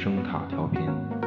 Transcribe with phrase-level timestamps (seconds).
[0.00, 1.17] 声卡调频。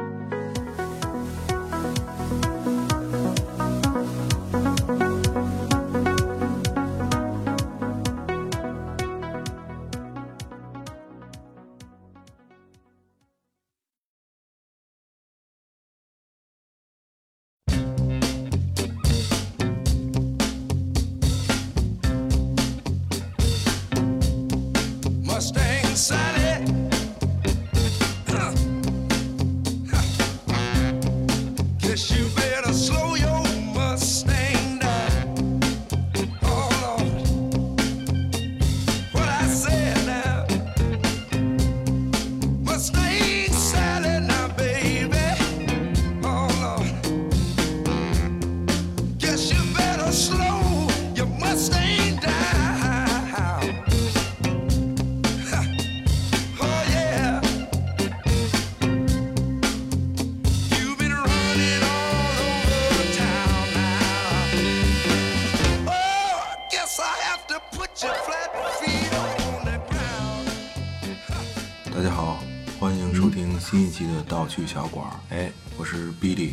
[74.32, 75.12] 道具小馆儿。
[75.28, 76.52] 哎，我是 Billy。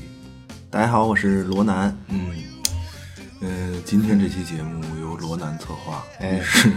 [0.70, 1.98] 大家好，我是罗南。
[2.10, 2.30] 嗯，
[3.40, 3.48] 呃，
[3.86, 6.70] 今天这期节目由罗南策划，哎于是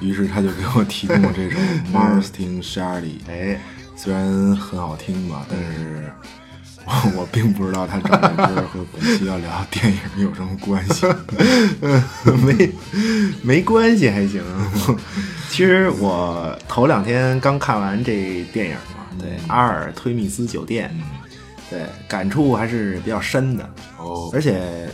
[0.00, 1.58] 于是他就给我提供了这首
[1.92, 3.16] Marston Shady。
[3.28, 3.60] 哎，
[3.96, 6.12] 虽然很好听吧，但是
[6.84, 11.06] 我我并不知道他整的歌和本期要聊的电影有什么关系。
[12.22, 12.70] 没
[13.42, 14.40] 没关系，还行。
[15.50, 18.76] 其实我头两天刚看完这电影，
[19.18, 20.90] 对，《阿尔忒密斯酒店》，
[21.70, 23.68] 对，感触还是比较深的。
[23.98, 24.88] 哦，而且，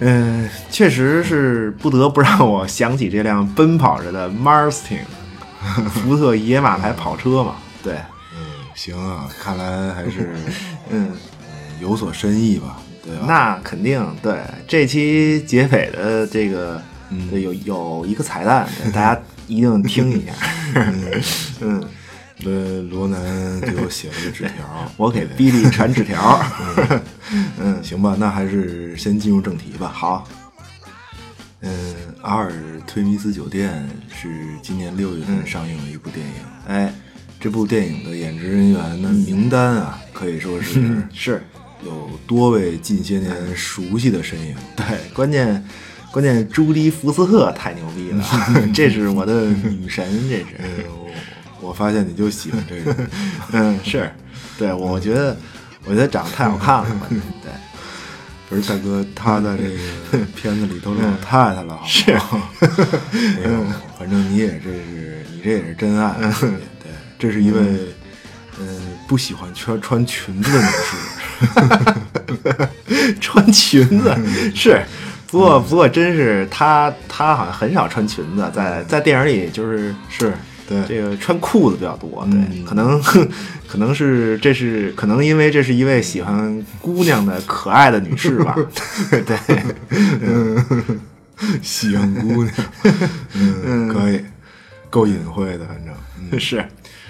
[0.00, 5.00] 嗯、确实是不得不让我想起这辆奔跑着的 Marston
[5.90, 7.56] 福特野马牌跑车嘛。
[7.82, 7.94] 对，
[8.34, 8.40] 嗯，
[8.74, 10.34] 行啊，看来还是
[10.90, 11.12] 嗯，
[11.80, 13.24] 有所深意吧，对吧？
[13.26, 14.38] 那肯定对。
[14.66, 16.80] 这期劫匪的这个，
[17.30, 20.32] 对有有一个彩蛋，大家一定听一下。
[21.60, 21.82] 嗯，
[22.44, 26.40] 呃，罗南给我写了个纸条， 我给比利传纸条。
[27.60, 29.88] 嗯，行吧，那还是先进入正题吧。
[29.94, 30.26] 好，
[31.60, 32.52] 嗯，《阿尔
[32.86, 34.28] 忒弥斯酒店》是
[34.62, 36.32] 今年六月份上映的一部电影。
[36.66, 36.92] 哎，
[37.38, 41.42] 这部电影的演职人员的名单啊，可以说是是
[41.84, 44.54] 有多位近些年熟悉的身影。
[44.74, 44.84] 对，
[45.14, 45.64] 关键
[46.10, 48.24] 关键朱迪福斯特太牛逼了，
[48.74, 50.46] 这是我的女神，这是。
[51.60, 52.96] 呃，我我发现你就喜欢这个，
[53.52, 54.10] 嗯，是，
[54.58, 55.36] 对，我觉得，
[55.84, 56.86] 我觉得长得太好看了，
[57.42, 57.52] 对，
[58.48, 62.16] 不是大哥，他在这个 片子里都是老太太了，好是。
[63.98, 67.60] 反正你也这是你这也是真爱，对，这是一位
[68.58, 68.66] 呃
[69.06, 70.96] 不喜欢穿穿裙子的女士。
[73.20, 74.14] 穿裙子
[74.54, 74.82] 是，
[75.26, 80.34] 不过不过真是她她好像很少穿裙子，在在电影里就是是
[80.70, 80.84] 对。
[80.88, 82.64] 这个穿裤子比较多，对，嗯。
[82.64, 82.98] 可能
[83.68, 88.56] 可能是这是可能因为这是一位喜欢姑娘的可爱的女士吧，
[89.10, 89.36] 对，
[91.60, 92.54] 喜欢姑娘，
[93.34, 94.24] 嗯，可以，
[94.88, 95.94] 够隐晦的，反正，
[96.30, 96.64] 嗯，是，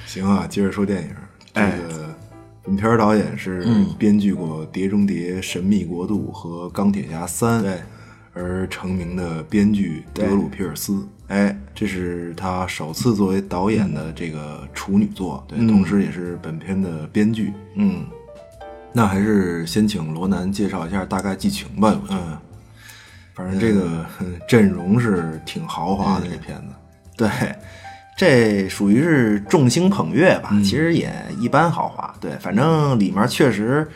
[0.07, 1.09] 行啊，接着说电影。
[1.53, 2.15] 这哎个
[2.63, 3.87] 本片导演是嗯。
[3.99, 7.75] 编剧过《碟中谍》《神秘国度》和《钢铁侠三》对。
[8.33, 11.05] 而成名的编剧德鲁皮尔斯。
[11.31, 17.53] 哎，这是他首次作为导演的这个处女作，对，嗯同时也是本片的编剧。
[17.77, 18.05] 嗯
[18.93, 21.97] 那还是先请罗南介绍一下大概剧情吧。
[22.03, 22.39] 我觉得，嗯，
[23.33, 26.75] 反正这个嗯 阵容是挺豪华的，这片子。
[27.17, 27.31] 对，
[28.19, 32.13] 这属于是众星捧月吧，其实也一般豪华。
[32.21, 33.95] 对，反正里面确实，嗯，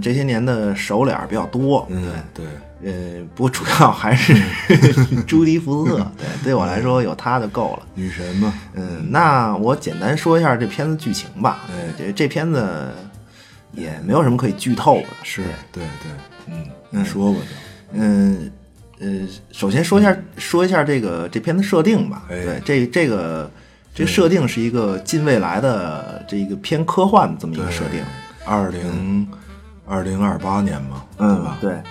[0.00, 1.86] 这些年的熟脸儿比较多。
[1.90, 2.44] 嗯，对，
[2.82, 4.34] 对，呃，不过主要还是
[5.26, 6.12] 朱迪福斯特。
[6.18, 7.86] 对，对我来说有他就够了。
[7.94, 8.52] 女神嘛。
[8.74, 11.64] 嗯，那我简单说一下这片子剧情吧。
[11.70, 12.90] 哎这这片子
[13.72, 15.06] 也没有什么可以剧透的。
[15.22, 15.42] 是
[15.72, 16.12] 对对，
[16.48, 17.46] 嗯，嗯说吧就。
[17.92, 18.50] 嗯
[19.00, 19.08] 呃，
[19.52, 22.24] 首先说一下说一下这个这片子设定吧。
[22.28, 23.50] 哎对，这这个
[23.94, 28.00] 这个设定是一个近未来的这个偏科幻的这么一个设定。
[28.46, 29.26] 二零
[29.86, 31.58] 二零二八年嘛，嗯，对吧？
[31.60, 31.82] 对，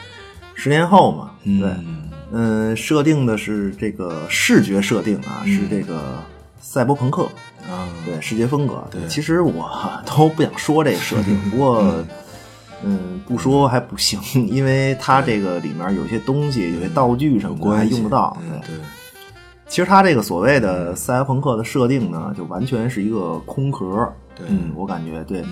[0.56, 1.60] 十年后嘛，嗯。
[1.60, 1.72] 对，
[2.32, 6.02] 嗯，设定的是这个视觉设定啊，是这个
[6.60, 7.24] 赛博朋克，
[7.70, 8.84] 啊，对，视觉风格。
[8.90, 9.08] 对。
[9.08, 9.70] 其实我
[10.06, 12.04] 都不想说这个设定， 不过，
[12.84, 18.36] 嗯，不说还不行，因为它这个里面有些东西、有些道具什么的还用得到。
[18.42, 18.76] 嗯对，
[19.68, 25.44] 其实它这个所谓的赛博朋克的设定呢，就完全是一个空壳，对嗯，我感觉对，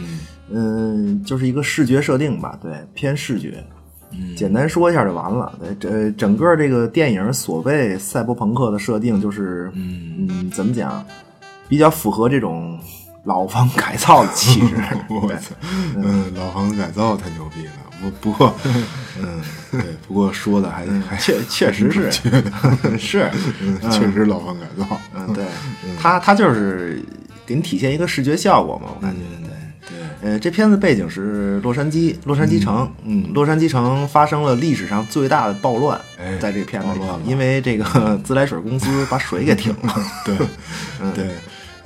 [0.49, 3.63] 嗯，就是一个视觉设定吧，对，偏视觉。
[4.11, 4.35] 嗯。
[4.35, 5.57] 简单说一下就完了。
[5.59, 10.49] 对，这整个这个电影所谓赛博朋克的设定，就是嗯。
[10.51, 11.05] 怎么讲，
[11.69, 12.79] 比较符合这种
[13.23, 14.75] 老房改造的气质。
[15.09, 15.55] 我操，
[15.95, 17.71] 嗯，老房子改造太牛逼了。
[18.01, 18.51] 不不过，
[19.21, 19.39] 嗯，
[19.71, 22.11] 对，不过说的还还确确实是。
[22.97, 23.29] 是，
[23.61, 24.99] 嗯，确实老房改造。
[25.13, 25.45] 嗯，对，
[25.99, 26.99] 他他就是
[27.51, 29.51] 给你体现一个视觉效果嘛，我感觉对。
[30.21, 40.37] 对，呃，这片子背景是洛杉矶，洛杉矶城，嗯，洛杉矶城发生了历史上最大的暴乱，哎在这片子里因为这个 自来水公司把水给停了， 对，
[41.13, 41.25] 对，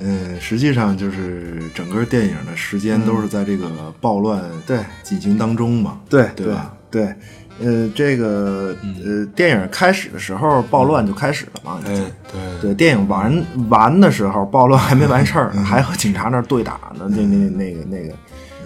[0.00, 3.66] 嗯，实际上就是整个电影的时间都是在这个
[4.00, 4.78] 暴乱对。
[5.02, 6.74] 进行当中嘛，对对吧？
[6.90, 7.14] 对，
[7.60, 8.74] 呃，这个
[9.04, 11.94] 呃，电影开始的时候暴乱就开始了嘛，哎，
[12.30, 18.14] 对，对，电影完完的时候暴乱还没完事儿呢，还和警察那儿对打呢，那那那个那个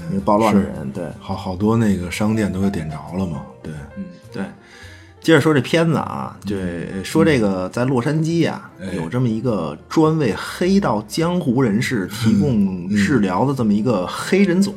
[0.08, 4.42] 那个暴乱的人，对，好好多那个商店都给点着了嘛，对，嗯，对。
[5.22, 8.94] 接着说这片子啊，对，说这个在洛杉矶啊，哎。
[8.94, 14.72] 有这么一个专为黑道江湖人士提供治疗的这么一个黑诊所。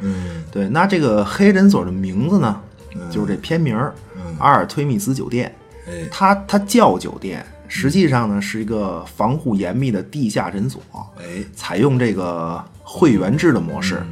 [0.00, 2.58] 嗯，对，那这个黑诊所的名字呢，
[3.10, 3.94] 就是这片名儿
[4.38, 5.54] 阿尔忒弥斯酒店。
[5.86, 10.82] 哎，它它叫酒店，实际上呢是一个防护严密的地下诊所，
[11.18, 14.02] 哎，采用这个会员制的模式。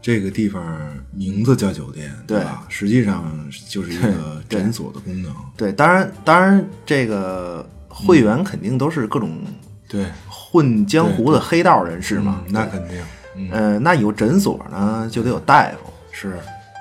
[0.00, 0.64] 这个地方
[1.12, 2.64] 名字叫酒店，对吧？
[2.70, 9.38] 实际上就是一个诊所的功能，对，当然当然这个会员肯定都是各种
[9.86, 12.42] 对，混江湖的黑道人士嘛。
[12.48, 13.02] 那肯定，
[13.36, 15.92] 嗯，呃，那有诊所呢，就得有大夫。
[16.10, 16.38] 是，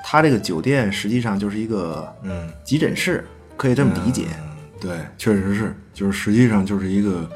[0.10, 3.26] 他这个酒店实际上就是一个嗯，急诊室，
[3.58, 4.28] 可以这么理解。
[4.40, 4.48] 嗯
[4.80, 7.30] 对，确实是，就是实际上就是一个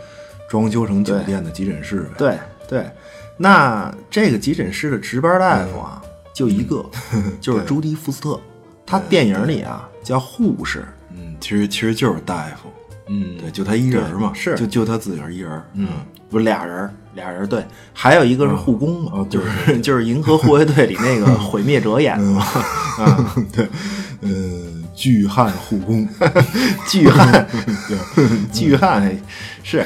[0.47, 2.37] 装修成酒店的急诊室呗，对
[2.69, 2.91] 对，
[3.35, 6.01] 那这个急诊室的值班大夫啊，
[6.33, 6.89] 就一个，
[7.41, 8.39] 就是朱迪福斯特。
[8.85, 12.69] 他电影里啊叫护士，嗯，其实其实就是大夫，
[13.11, 13.37] 嗯。
[13.37, 14.55] 对，就他一人嘛，是。
[14.55, 15.87] 就就他自个儿一人，嗯，
[16.29, 22.45] 不是俩人儿，俩人儿对，还有一个是护工嘛，哦就是 就是《银河护卫队》里那个毁灭者演的嘛，
[23.51, 23.67] 对，
[24.21, 26.07] 嗯，巨汉护工，
[26.87, 27.47] 巨汉，
[28.51, 29.17] 巨汉
[29.63, 29.85] 是。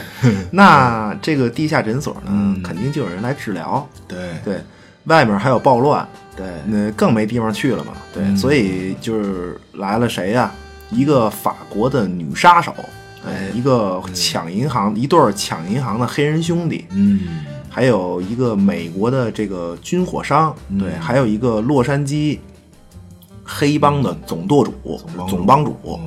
[0.52, 4.62] 那这个地下诊所呢，肯定就有人来治疗，对，对，
[5.06, 10.52] 外面还有暴乱，对，那更没地方去了嘛，对，所以就是来了谁呀、
[10.92, 12.74] 一个法国的女杀手，
[13.26, 22.40] 哎，一个抢银行，一对儿抢银行的黑人兄弟，嗯，还有一个美国的这个军火商，对，还有一个洛杉矶
[23.44, 26.00] 黑帮的总舵主、总帮主，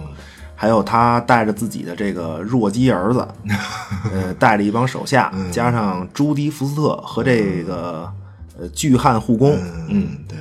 [0.55, 3.27] 还有他带着自己的这个弱鸡儿子，
[4.13, 8.11] 呃，带着一帮手下，加上朱迪福斯特和这个
[8.59, 9.57] 呃巨汉护工，
[9.89, 10.37] 嗯，对，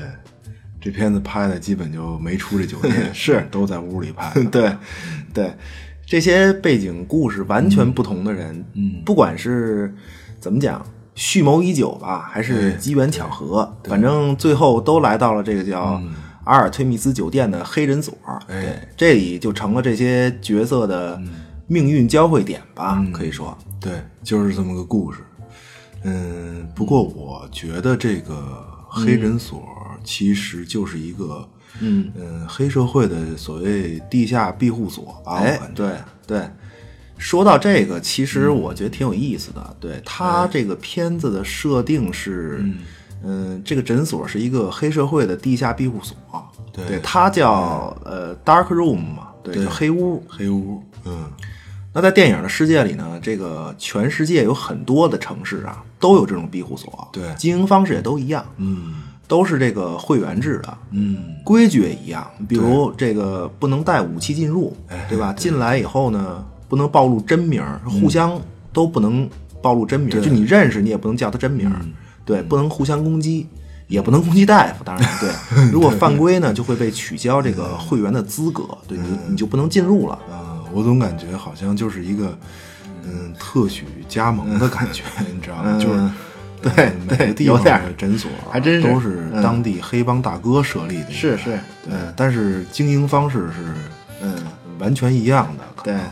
[0.81, 3.47] 这片子拍的基本就没出这酒店， 是。
[3.51, 4.75] 都在屋里拍， 对，
[5.33, 5.53] 对，
[6.07, 9.94] 这些背景故事完全不同的人，嗯，不管是
[10.39, 10.81] 怎么讲，
[11.15, 16.01] 蓄谋已久吧，还是机缘巧合，反正最后都来到了这个叫
[16.46, 18.17] 阿尔忒弥斯酒店的黑诊所。
[18.48, 21.22] 对，这里就成了这些角色的
[21.67, 23.55] 命运交汇点吧，可以说。
[23.82, 25.20] 对，就是这么个故事。
[26.03, 29.62] 嗯，不过我觉得这个黑诊所
[30.05, 31.46] 其实就是一个，
[31.79, 32.12] 嗯
[32.47, 35.36] 黑社会的所谓地下庇护所吧。
[35.38, 35.91] 哎对
[36.25, 36.50] 对，
[37.17, 39.75] 说到这个，其实我觉得挺有意思的。
[39.79, 42.63] 对他这个片子的设定是，
[43.24, 46.15] 嗯、这个诊所是一个黑社会的地下庇护所。
[46.88, 50.24] 对它叫呃 dark room 嘛，对，对就黑屋。
[50.29, 51.27] 黑屋，嗯，
[51.91, 57.07] 那在电影的世界里呢，这个全世界有很多的城市啊，都有这种庇护所。
[57.12, 58.93] 对经营方式也都一样，嗯
[59.27, 60.77] 都是这个会员制的。
[60.91, 65.34] 嗯，规矩也一样，比如这个不能带武器进入，哎对吧？
[65.34, 68.39] 进来以后呢，不能暴露真名儿，互相
[68.72, 69.29] 都不能
[69.62, 71.75] 暴露真名儿，就你认识你也不能叫他真名儿，
[72.25, 73.48] 对，不能互相攻击，
[73.88, 75.29] 也不能攻击大夫，当然 对。
[75.72, 80.13] 如果犯规呢，就会被取消这个会员的资格，对你你就不能进入了。
[80.31, 82.38] 啊，我总感觉好像就是一个，
[83.03, 85.03] 嗯，特许加盟的感觉，
[85.34, 85.77] 你知道吗？
[85.77, 86.10] 就是。
[86.64, 86.72] 嗯
[87.08, 93.64] 对对个地方有点的诊所还真是都是当地黑帮大哥设立的，是是对，但是经营方式是
[94.22, 94.36] 嗯，
[94.80, 96.04] 完全一样的，对能，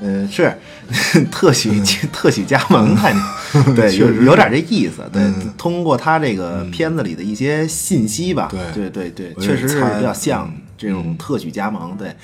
[0.00, 0.56] 嗯，是
[1.30, 1.82] 特许
[2.12, 3.12] 特许加盟看
[3.52, 5.02] 见，对，有有点这意思。
[5.12, 11.96] 对嗯，通过他这个片子里的一些信息吧，对对对对，确实是猜比较像嗯这种特许加盟。
[11.98, 12.14] 对，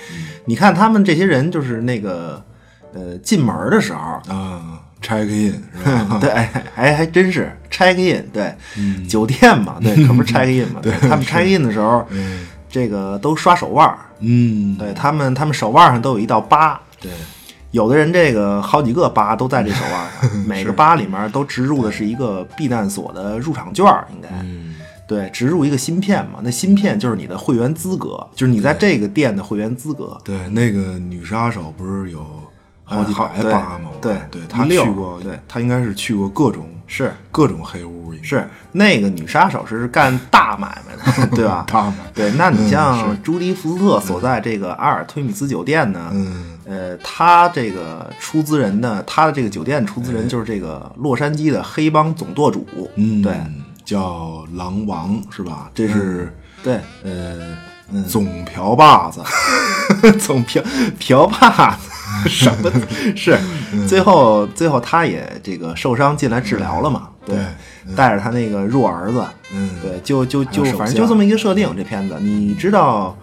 [0.47, 2.43] 你看他们这些人，就是那个
[2.95, 3.99] 呃进门的时候，
[4.33, 6.19] 啊，check in 是吧？
[6.23, 12.07] 对，哎，还还真是 check in，对，嗯 酒店嘛，对，可不是 check in 嘛，对，他们 check in 的时候，
[12.71, 17.11] 这个都刷手腕儿，嗯，对他们，他们手腕上都有一道疤，对，
[17.71, 24.29] 有的人这个好几个疤都在这手腕上，每个疤里面都植入的是一个避难所的入场券儿，应该。
[24.43, 24.75] 嗯，
[25.07, 30.19] 对，植入一个芯片嘛，那芯片就是你的会员资格，就是你在这个店的会员资格。
[30.25, 32.27] 对，那个女杀手不是有
[32.85, 34.13] 好几百嗯好对？
[34.31, 40.95] 对对，她去过，对，他应该是去过各种是各种黑屋，是，那个女杀手是干大买卖
[41.27, 41.65] 的， 对吧？
[41.67, 53.35] 大买卖对，那你嗯像朱迪福斯特所在这个阿尔忒米斯酒店呢，嗯呃，他这个出资人呢，他的这个酒店出资人就是这个洛杉矶的黑帮总舵主，嗯，对
[53.85, 55.71] 叫狼王是吧？
[55.75, 56.31] 这是
[56.63, 57.57] 对，呃
[58.09, 59.23] 总瓢把子，
[60.19, 60.63] 总瓢
[60.99, 61.91] 瓢把子
[62.29, 62.71] 什么
[63.17, 63.39] 是？
[63.73, 67.09] 嗯最后最后他也这个受伤进来治疗了嘛？
[67.27, 67.37] 对，
[67.97, 73.17] 带着他那个弱儿子，嗯对，就就就反正就这么一个设定，这片子你知道，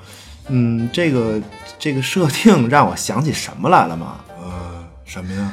[0.47, 1.39] 嗯，这个
[1.77, 4.15] 这个设定 让我想起什么来了吗？
[4.41, 5.51] 呃，什么呀？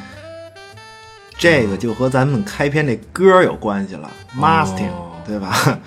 [1.37, 5.79] 这个就和咱们开篇这歌有关系了，Mustang，哦对吧？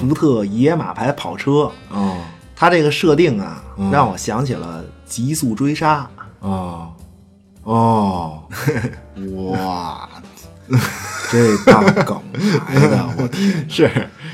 [0.00, 2.16] 福特野马牌跑车，哦
[2.56, 6.06] 它这个设定啊，嗯让我想起了极速追杀。
[6.40, 6.92] 哦
[7.62, 8.42] 哦，
[9.50, 10.08] 哇，
[11.30, 12.20] 这大梗
[12.68, 13.66] 来的，我天！
[13.68, 13.90] 是，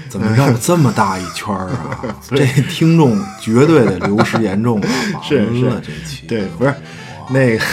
[0.09, 2.17] 怎么绕这么大一圈儿啊？
[2.31, 4.89] 这听众绝对得流失严重了，
[5.23, 6.75] 是是这期对，不是
[7.31, 7.65] 那个，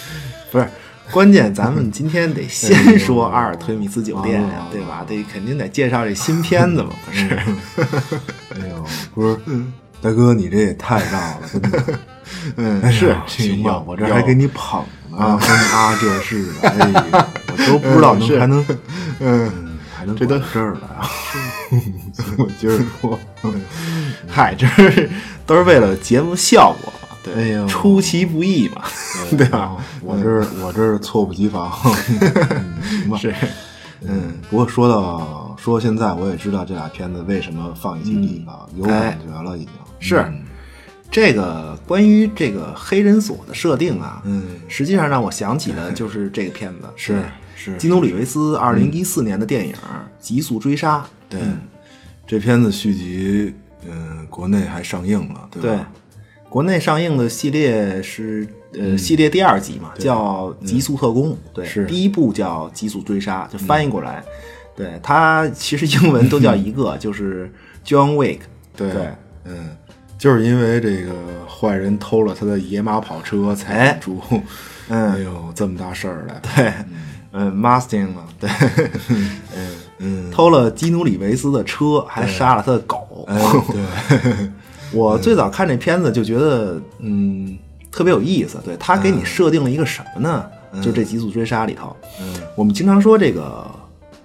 [0.52, 0.68] 不是。
[1.10, 5.02] 关键，咱们今天得先说阿尔忒弥斯酒店呀，哦对吧？
[5.08, 7.34] 得肯定得介绍这新片子嘛，不是？
[7.34, 8.84] 哎呦，
[9.14, 9.38] 不是，
[10.00, 11.82] 大哥，你这也太绕了，真的。
[12.56, 15.40] 嗯，哎是行吧，我这还给你捧呢，啊。
[15.72, 18.64] 啊这是的， 哎呀，我都不知道还能，
[19.18, 21.08] 嗯，还能这都管这儿来啊！
[22.38, 23.18] 我今儿说，
[24.28, 25.08] 嗨，这是
[25.46, 28.82] 都是为了节目效果嘛，对，出其不意嘛，
[29.36, 29.76] 对吧？
[30.02, 31.72] 我这儿我这儿猝不及防，
[32.20, 33.18] 嗯行吧？
[33.18, 33.34] 是，
[34.02, 40.44] 嗯，不过说到说现在，我也知道这俩片子为什么放一起地了，有感觉了，已经是嗯。
[41.10, 44.44] 这个关于这个黑人锁的设定啊，嗯。
[44.68, 47.22] 实际上让我想起的 就是这个片子，是
[47.56, 47.76] 是。
[47.76, 49.72] 基努里维斯二零一四年的电影
[50.18, 51.40] 《极速追杀》，对，
[52.26, 53.54] 这片子续集，
[53.88, 55.76] 嗯，国内还上映了，对对。
[55.76, 55.88] 吧？，
[56.50, 58.46] 国内上映的系列是
[58.78, 61.32] 呃、系列第二集嘛，叫《极速特工》。
[61.54, 61.86] 对，是。
[61.86, 64.22] 第一部叫《极速追杀》，就翻译过来，
[64.76, 67.50] 对它其实英文都叫一个， 就是
[67.82, 68.40] John Wick。
[68.76, 69.08] 对对。
[69.44, 69.74] 嗯，
[70.18, 71.12] 就是因为这个
[71.46, 74.20] 坏人偷了他的野马跑车，才出，
[74.88, 75.12] 嗯。
[75.12, 76.72] 哎呦，这么大事儿来，对，
[77.32, 78.50] 嗯，Mustang 嘛，对，
[79.54, 79.76] 嗯。
[80.00, 83.24] 嗯，偷了基努里维斯的车，还杀了他的狗。
[83.26, 83.36] 哎，
[83.72, 84.50] 对，
[84.94, 87.58] 我最早看这片子就觉得，嗯，
[87.90, 88.58] 特别有意思。
[88.64, 90.46] 对他给你设定了一个什么呢？
[90.82, 93.66] 就这《极速追杀》里头，嗯，我们经常说这个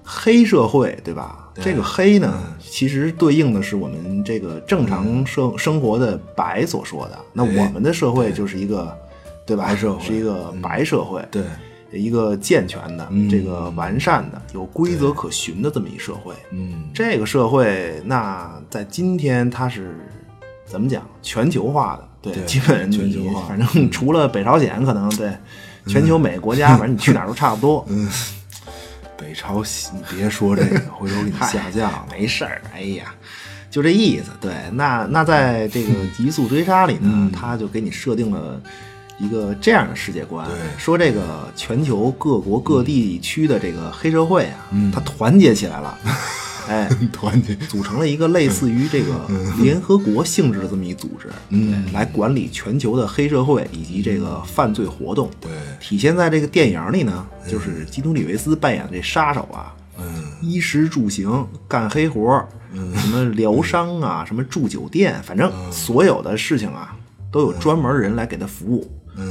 [0.03, 1.39] 黑社会，对吧？
[1.61, 7.19] 这个黑呢，其实对应的是我们这个正常生生活的白所说的。
[7.31, 8.97] 那我们的社会就是一个，
[9.45, 9.75] 对吧？
[9.75, 10.03] 社会。
[10.03, 11.43] 是一个白社会，对，
[11.91, 16.33] 一个健全的、这个完善的、有规则可循的这么一社会。
[16.51, 19.95] 嗯，这个社会，那在今天它是
[20.65, 21.07] 怎么讲？
[21.21, 23.47] 全球化的，对，对基本你全球化。
[23.47, 25.31] 反正除了北朝鲜，可能对
[25.85, 27.85] 全球每个国家，反正你去哪儿都差不多。
[27.89, 28.09] 嗯，
[29.23, 32.05] 北朝鲜，你别说这个，回头给你下架了。
[32.11, 33.15] 没事儿，哎呀，
[33.71, 34.31] 就这意思。
[34.41, 38.61] 对，那那在这个 《极速追杀》里呢，他就给你设定了
[39.17, 45.97] 一个这样的世界观，对说这个全球各国各地区的这个黑社会啊，它团结起来了，
[46.67, 49.27] 哎，团结，组成了一个类似于这个
[49.61, 51.85] 联合国性质的这么一组织，嗯。
[51.93, 55.29] 来管理全球的黑社会以及这个犯罪活动。
[55.39, 66.95] 对，体现在这个电影里呢，就是基努里维斯扮演的这杀手啊，嗯，衣食住行干黑活儿，什么疗伤啊，什么住酒店，反正所有的事情啊，
[67.31, 68.89] 都有专门人来给他服务。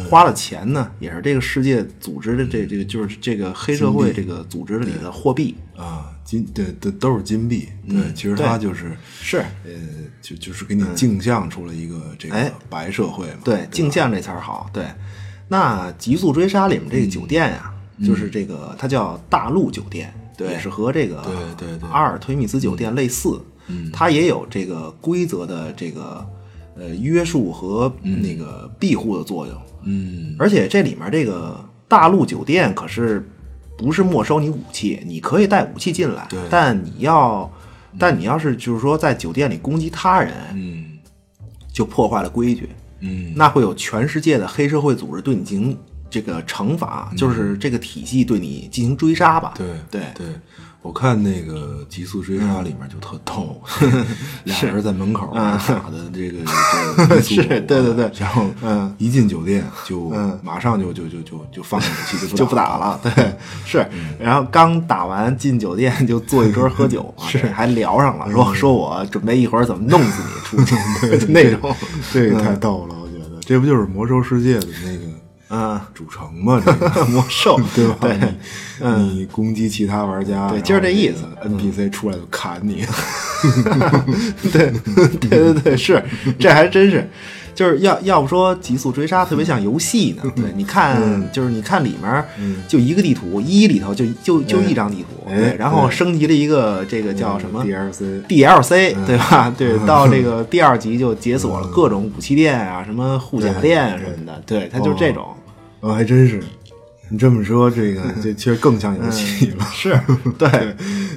[0.08, 5.54] 花了钱呢，也是这个世界组织的这这个就是这个黑社会这个组织里的货币。
[5.76, 9.38] 啊，金对对都是金币，对，其实它就是是。
[9.64, 9.72] 呃，
[10.20, 14.70] 就就是给你镜像出了一个这个哎白社会嘛，对，镜像这词儿好。
[14.72, 14.86] 对，
[15.48, 17.74] 那《极速追杀》里面这个酒店呀、
[18.04, 20.52] 就是这个它叫大陆酒店，对。
[20.52, 21.88] 也是和这个对对对。
[21.88, 23.40] 阿尔忒弥斯酒店类似。
[23.68, 26.24] 嗯，它也有这个规则的这个
[26.76, 29.56] 呃约束和那个庇护的作用。
[29.84, 33.28] 嗯，而且这里面这个大陆酒店可是
[33.76, 37.50] 不是没收你武器，你可以带武器进来对，但你要，
[37.98, 40.86] 但你要是就是说在酒店里攻击他人，嗯。
[41.72, 42.68] 就破坏了规矩，
[43.00, 45.78] 嗯，那会有全世界的黑社会组织对你进行
[46.10, 49.54] 这个惩罚，就是这个体系对你进行追杀吧。
[49.56, 50.02] 对对。
[50.14, 50.26] 对，
[50.82, 53.60] 我看那个《极速追杀》里面就特逗，
[54.44, 56.38] 俩人在门口打的这个
[56.96, 63.32] 这个 是对对对然后嗯一进酒店就嗯马上就就就就就放下武器就就不打了，对，
[63.64, 63.86] 是，
[64.18, 70.74] 然后刚打完进酒店就坐一桌喝酒， 是还聊上了，说说我准备一会儿怎么弄死你出去
[71.28, 71.72] 那种，
[72.12, 75.04] 这个太逗了，我觉得这不就是魔兽世界的那个
[75.54, 76.60] 嗯，主城嘛？
[76.64, 77.04] 这个。
[77.06, 77.60] 魔兽。
[77.76, 77.96] 对吧？
[78.00, 78.18] 对，
[78.80, 81.24] 你你攻击其他玩家，对就是这意思。
[81.46, 82.86] NPC 出来就砍你，
[84.50, 84.72] 对
[85.20, 86.02] 对对对，是，
[86.38, 87.08] 这还真是，
[87.54, 90.22] 就是要要不说极速追杀特别像游戏呢。
[90.34, 90.96] 对，你看，
[91.32, 92.24] 就是你看里面
[92.66, 99.52] 就一个地图，一里头就就就一张地图，哎对，然后升级了一个这个叫什么 DLC？DLC，对吧？
[99.56, 105.26] 对，到这个第二集就解锁了各种武器店啊，什么护甲店啊什么的，对，它就是这种。
[105.82, 106.40] 啊，还真是。
[107.08, 109.66] 你这么说，这个 这其实更像游戏了。
[109.70, 110.00] 是，
[110.38, 110.48] 对，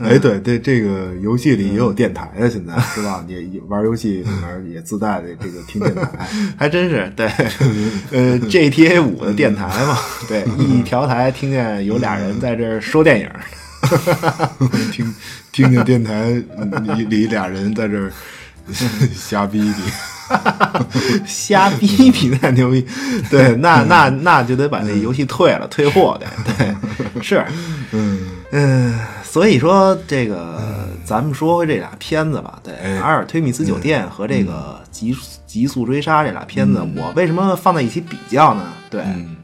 [0.01, 3.23] 哎，对对，这个游戏里也有电台啊，现在是吧？
[3.29, 6.27] 也也玩游戏里面也自带的这个听电台，
[6.59, 7.27] 还真是对，
[8.11, 13.29] 呃，GTA 五的电台嘛，对，一调台听见有俩人在这儿说电影，
[14.91, 15.15] 听
[15.53, 16.31] 听见电台
[16.83, 18.11] 里里俩人在这儿
[19.13, 19.81] 瞎逼逼。
[21.25, 22.85] 瞎逼逼太牛逼，
[23.29, 26.27] 对，那那那就得把这游戏退了，退货的，
[26.57, 26.75] 对，
[27.21, 27.45] 是，
[27.91, 28.19] 嗯。
[28.51, 35.13] 嗯，所以说这个咱们说回这俩片子吧，对，哎阿尔忒弥斯酒店和这个极
[35.45, 38.71] 极速追杀这俩片子，我为什么放在一起比较呢？
[38.89, 39.35] 对，嗯。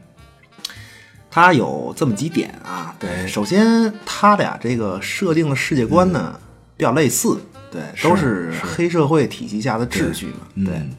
[1.30, 6.38] 它有这么几点啊，对，首先它俩这个设定的世界观呢、
[6.76, 7.38] 比较类似，
[7.72, 10.90] 对，都是黑社会体系下的秩序嘛，对，嗯，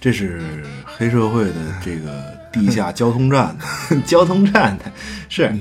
[0.00, 0.40] 这是
[0.86, 1.54] 黑社会的
[1.84, 3.56] 这个地下交通站，
[4.06, 4.84] 交通站的
[5.28, 5.52] 是，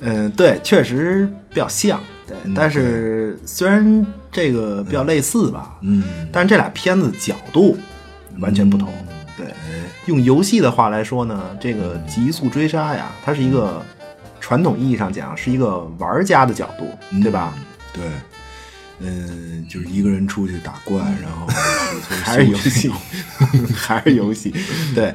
[0.00, 7.78] 嗯、对，确实比较像，对，但是虽然这个比较类似吧，嗯，但是这俩片子角度
[8.40, 8.92] 完全不同，
[9.36, 9.46] 对，
[10.06, 13.80] 用游戏的话来说呢，这个极速追杀呀，它是一个
[14.40, 16.90] 传统意义上讲是一个玩家的角度，
[17.22, 17.54] 对吧？
[17.92, 18.04] 对，
[19.00, 21.46] 嗯，就是一个人出去打怪，然后
[22.22, 22.90] 还是游戏，
[23.74, 24.54] 还是游戏，
[24.94, 25.14] 对。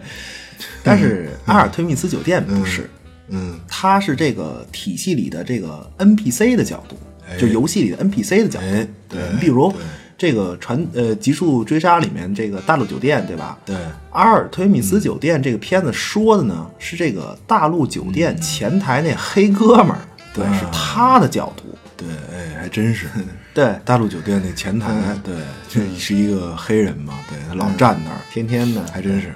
[0.84, 2.90] 但是阿尔忒弥斯酒店不是，
[3.30, 6.98] 嗯它是这个体系里的这个 NPC 的角度，
[7.30, 8.66] 哎就游戏里的 NPC 的角度。
[8.66, 9.74] 哎对你比如
[10.18, 13.58] 这个传呃《极速追杀》里面这个大陆酒店，对吧？
[13.66, 13.76] 对，
[14.12, 20.00] 阿尔忒弥斯酒店这个片子说的呢，是这个大陆酒店前台那黑哥们儿，
[20.34, 21.64] 对，是他的角度。
[21.98, 23.08] 对，哎，还真是。
[23.56, 24.92] 对，大陆酒店那前台，
[25.24, 25.34] 对，
[25.70, 29.34] 这是一个黑人嘛，对他老站那儿，天天的，还真是。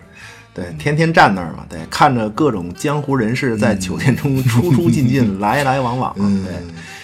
[0.54, 6.54] 对，天天站那儿嘛，对，看着各种江湖人士在酒店中 出出进进、 来来往往，嗯对，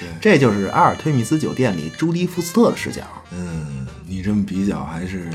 [0.01, 3.04] 对，这就是阿尔忒弥斯酒店里朱迪福斯特的视角。
[3.32, 5.30] 嗯，你这么比较还是，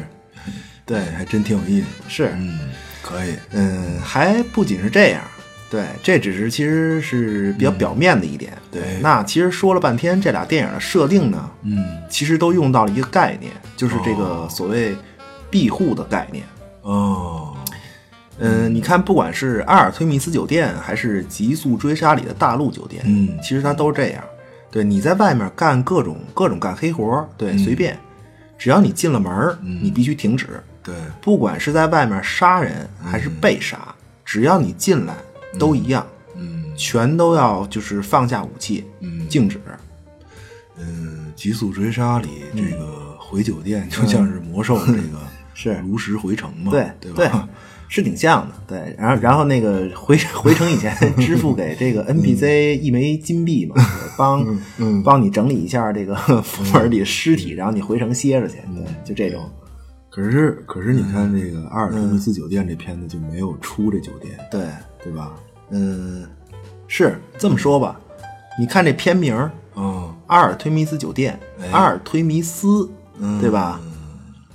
[0.85, 1.87] 对 还真挺有意思。
[2.09, 2.59] 是，嗯，
[3.01, 3.35] 可以。
[3.53, 5.23] 嗯，还不仅是这样，
[5.71, 8.53] 对，这只是其实是比较表面的一点。
[8.73, 14.97] 对，那其实说了半天，这俩电影的设定呢，嗯，其实都用到了一个概念，就是这个所谓
[15.49, 16.45] 庇护的概念。
[16.83, 17.55] 哦，
[18.39, 23.39] 嗯，你看，不管是阿尔忒弥斯酒店，还是《极速追杀》里的大陆酒店，嗯。
[23.41, 24.25] 其实它都是这样。
[24.73, 27.97] 对，你在外面干各种各种干黑活儿，对，随便，
[28.59, 30.61] 只要你进了门儿，你必须停止。
[30.83, 33.79] 对，不管是在外面杀人还是被杀，
[34.25, 35.15] 只要你进来
[35.59, 39.61] 都一样，嗯全都要就是放下武器，嗯静止。
[40.79, 45.19] 嗯，《极速追杀》里这个回酒店就像是魔兽这个
[45.53, 47.47] 是炉石回城嘛，对对吧？
[47.87, 48.55] 是挺像的。
[48.67, 53.75] 对，然后然后那个回回城以前 支付给这个 NPC 一枚金币嘛，
[54.17, 54.47] 帮
[54.79, 58.55] 嗯帮你整理一下这个副本里的尸体，然后你回城歇着去。
[58.75, 59.51] 对，就这种。
[60.11, 64.69] 可是可是你看这个阿尔忒弥斯酒店这片子就没有出这酒店，对，
[65.05, 65.33] 对吧？
[65.71, 66.27] 嗯，
[66.89, 67.99] 是这么说吧。
[68.59, 72.91] 你看这片名儿嗯，阿尔忒弥斯酒店，哎阿尔忒弥斯，
[73.41, 73.81] 对吧？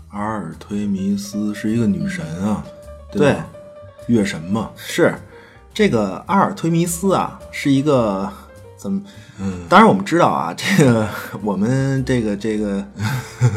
[0.09, 2.63] 阿尔忒弥斯是一个女神啊，
[3.09, 3.47] 对吧？
[4.07, 5.15] 月神嘛，是
[5.73, 8.29] 这个阿尔忒弥斯啊，是一个
[8.77, 9.01] 怎么？
[9.39, 11.07] 嗯，当然我们知道啊，这个
[11.41, 12.85] 我们这个这个
[13.41, 13.49] 呃，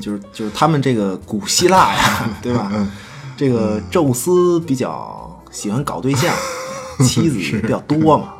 [0.00, 2.70] 就是就是他们这个古希腊呀， 对吧？
[3.36, 6.34] 这个宙斯比较喜欢搞对象，
[7.04, 8.34] 妻子比较多嘛。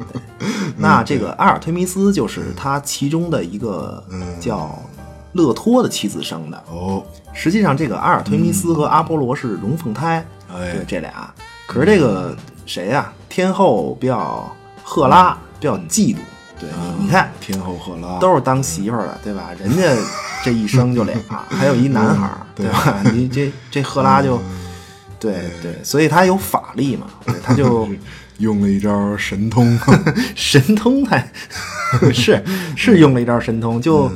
[0.76, 4.04] 那这个阿尔忒弥斯就是他其中的一个
[4.40, 4.76] 叫
[5.32, 6.64] 勒托的妻子生的。
[6.70, 10.72] 哦，实际上，这个阿尔忒弥斯和阿波罗是龙凤胎，哎。
[10.72, 11.32] 对这俩。
[11.66, 14.48] 可是这个谁呀、天后比较
[14.82, 16.18] 赫拉比较嫉妒，
[16.58, 19.50] 对，你你看天后赫拉都是当媳妇儿的，对吧？
[19.58, 19.82] 人家
[20.44, 21.16] 这一生就俩，
[21.48, 23.02] 还有一男孩，对吧？
[23.12, 24.40] 你这这赫拉就，
[25.18, 27.88] 对对，所以他有法力嘛，对，他就
[28.38, 29.78] 用了一招神通，
[30.34, 31.30] 神通太
[32.12, 32.42] 是
[32.76, 34.10] 是用了一招神通，就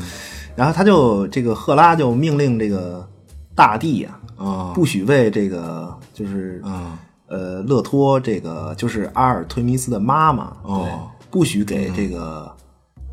[0.55, 3.09] 然后他就这个赫拉就命令这个
[3.55, 6.97] 大地呀、啊不许为这个就是啊
[7.27, 12.51] 呃勒托这个就是阿尔忒弥斯的妈妈哦对不许给这个。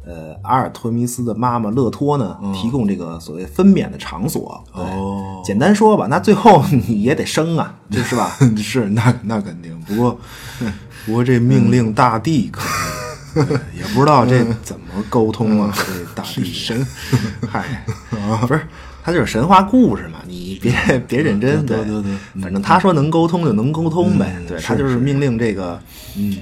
[0.08, 4.64] 呃，阿尔托弥斯的妈妈勒托呢，提供这个所谓分娩的场所。
[4.72, 5.42] 对哦。
[5.44, 8.38] 简单说吧，那最后你也得生啊， 这是吧？
[8.56, 10.20] 是那那肯定，不过
[11.08, 12.52] 不过这命令大帝
[13.76, 16.86] 也不知道这怎么沟通啊，这大地 神，
[17.50, 17.84] 嗨，
[18.42, 18.62] 不是，
[19.04, 20.72] 他就是神话故事嘛，你别
[21.08, 22.12] 别认真，对对对。
[22.40, 24.98] 反正他说能沟通就能沟通呗，嗯对他就是。
[24.98, 25.80] 命令这个，
[26.16, 26.38] 嗯，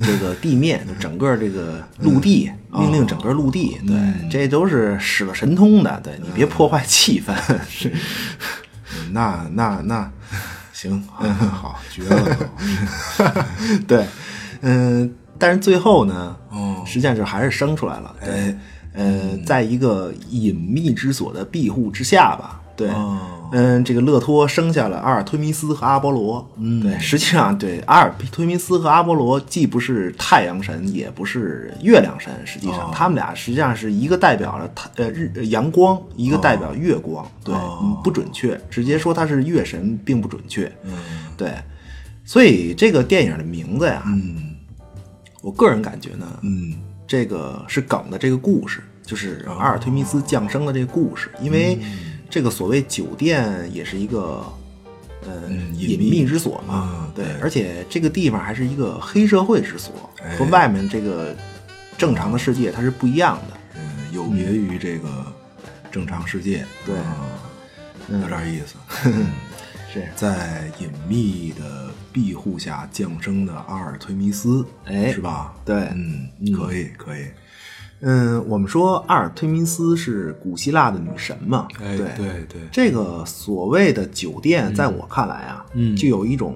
[0.00, 7.34] 这个地面就整个这个陆地，命令整个陆地，对，这都是使了神通的，对你别破坏气氛，
[7.68, 7.92] 是，
[9.12, 10.10] 那那那
[10.72, 12.36] 行，好绝了
[13.16, 14.06] 都， 对，
[14.60, 16.82] 嗯，但是最后呢，哦。
[16.86, 18.56] 实际上就还是生出来了，对，
[18.92, 23.18] 呃，在一个隐秘之所的庇护之下吧，对，哦
[23.52, 40.92] 嗯，这个勒托生下了阿尔忒弥斯和阿波罗，嗯，对，实际上对阿尔忒弥斯和阿波罗既不是太阳神，也不是月亮神，实际上、他们俩实际上是一个代表了太呃日呃阳光，一个代表月光，对，嗯不准确，直接说他是月神并不准确，嗯，
[41.36, 41.52] 对，
[42.24, 44.54] 所以这个电影的名字呀，嗯。
[45.42, 46.74] 我个人感觉呢，嗯。
[47.08, 51.78] 这个是梗的这个故事，就是阿尔忒弥斯降生的这个故事，因为
[52.36, 54.44] 这个所谓酒店也是一个。
[55.22, 61.34] 呃，隐隐秘秘之所嘛，对，而且这个地方还是一个黑社会之所，哎和外面这个
[61.98, 63.56] 正常的世界它是不一样的。
[63.76, 63.80] 嗯，
[64.12, 65.26] 有别于这个
[65.90, 66.94] 正常世界，对
[68.08, 68.76] 嗯有点意思。
[69.92, 75.54] 是，在隐秘的庇护下降生的阿尔忒弥斯，哎是吧？
[75.64, 77.24] 对嗯，可以可以，
[78.00, 82.06] 嗯，我们说阿尔忒弥斯是古希腊的女神嘛，哎，对。
[82.16, 85.96] 对对，这个所谓的酒店，在我看来啊，嗯。
[85.96, 86.54] 就有一种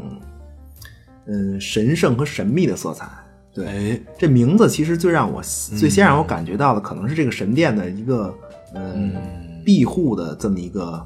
[1.27, 3.09] 嗯神圣和神秘的色彩。
[3.55, 8.33] 对，哎，这名字其实最让我、最先让我感觉到的，可能是这个神殿的一个
[8.75, 9.15] 嗯、
[9.65, 11.05] 庇护的这么一个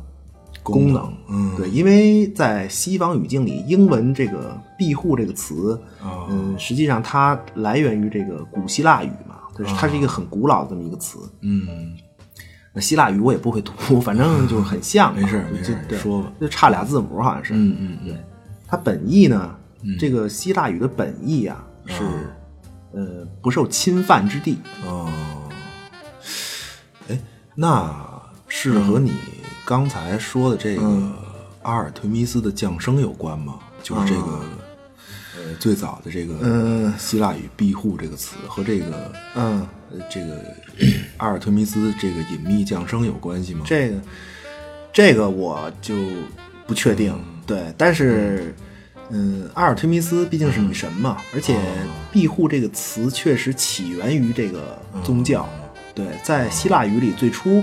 [0.62, 1.10] 功能。
[1.30, 1.54] 嗯。
[1.56, 6.26] 对，因为在西方语境里，英文这个“庇护”这个词，哦。
[6.28, 11.18] 嗯，实际上它来源于这个古希腊语嘛，就是它是一个很古老的这么一个词。
[11.40, 11.96] 嗯，
[12.72, 15.20] 那希腊语我也不会读， 反正就是很像 嘛。
[15.20, 17.54] 没事就没事对说吧，就差俩字母好像是。
[17.54, 18.16] 嗯嗯嗯对，
[18.66, 19.54] 它本意呢，
[19.98, 22.02] 这个希腊语的本意啊是，
[22.92, 24.58] 呃，不受侵犯之地。
[24.86, 25.10] 哦，
[27.08, 27.18] 哎，
[27.54, 27.94] 那
[28.48, 29.12] 是和你
[29.64, 31.12] 刚才说的这个
[31.62, 33.58] 阿尔忒弥斯的降生有关吗？
[33.82, 34.40] 就是这个，呃，
[35.58, 40.42] 最早的这个嗯希腊语“庇护”这个词和这个，嗯，呃，这个
[41.16, 43.62] 阿尔忒弥斯这个隐秘降生有关系吗？
[43.66, 43.96] 这个
[44.92, 45.94] 这个我就
[46.66, 47.18] 不确定。
[47.46, 48.54] 对，但是。
[49.10, 51.60] 嗯，阿尔忒弥斯毕竟是女神嘛，而且
[52.10, 55.46] “庇护”这个词确实起源于这个宗教。
[55.94, 57.62] 对，在希腊语里最初，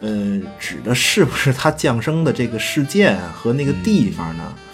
[0.00, 4.52] 呃，指的是不是她降生的这个事件和那个地方呢？
[4.56, 4.71] 嗯，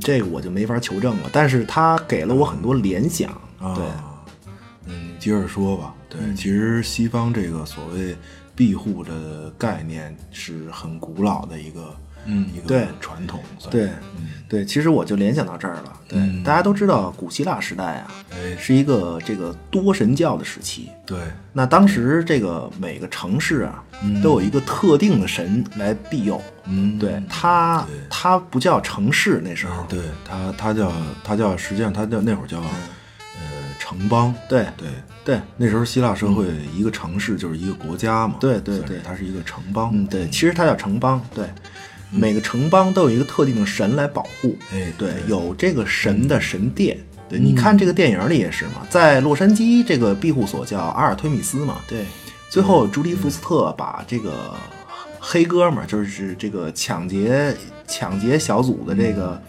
[0.00, 1.30] 这个我就没法求证了。
[1.32, 3.30] 但是他给了我很多联想。
[3.74, 3.84] 对，
[4.86, 5.94] 嗯，接着说吧。
[6.08, 8.16] 对，其实西方这个所谓
[8.54, 11.94] 庇护的概念是很古老的一个，
[12.26, 13.40] 嗯，一个对传统。
[13.58, 13.92] 算对是，
[14.48, 15.92] 对，其实我就联想到这儿了。
[16.08, 20.88] 对，大家都知道古希腊时代啊，哎是一个这个多神教的时期。
[21.04, 21.18] 对，
[21.52, 23.82] 那当时这个每个城市啊，
[24.22, 26.40] 都有一个特定的神来庇佑。
[26.66, 29.84] 嗯，对，它它不叫城市，那时候。
[29.88, 30.92] 对他，他叫
[31.24, 33.42] 他叫，实际上他叫那会儿叫呃
[33.78, 34.34] 城邦。
[34.48, 34.88] 对对，
[35.24, 38.36] 对，那时候希腊社会一个城市就是一个国家嘛。
[38.40, 39.90] 对对对它是一个城邦。
[39.92, 41.20] 嗯，对，其实它叫城邦。
[41.34, 41.48] 对，
[42.10, 44.56] 每个城邦都有一个特定的神来保护。
[44.72, 46.98] 哎对，有这个神的神殿。
[47.28, 51.78] 对，你看这个电影里也是嘛，在洛杉矶这个庇护所叫阿尔忒弥斯嘛。
[51.88, 52.04] 对，
[52.48, 54.54] 最后朱迪福斯特把这个
[55.18, 57.52] 黑哥们儿，就是这个抢劫
[57.88, 59.42] 抢劫小组的这个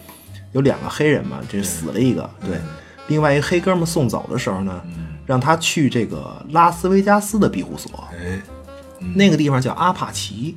[0.50, 2.58] 有两个黑人嘛，这死了一个，对，
[3.06, 4.82] 另外一个黑哥们送走的时候呢，
[5.24, 8.40] 让他去这个拉斯维加斯的庇护所，哎，
[9.14, 10.56] 那个地方叫阿帕奇，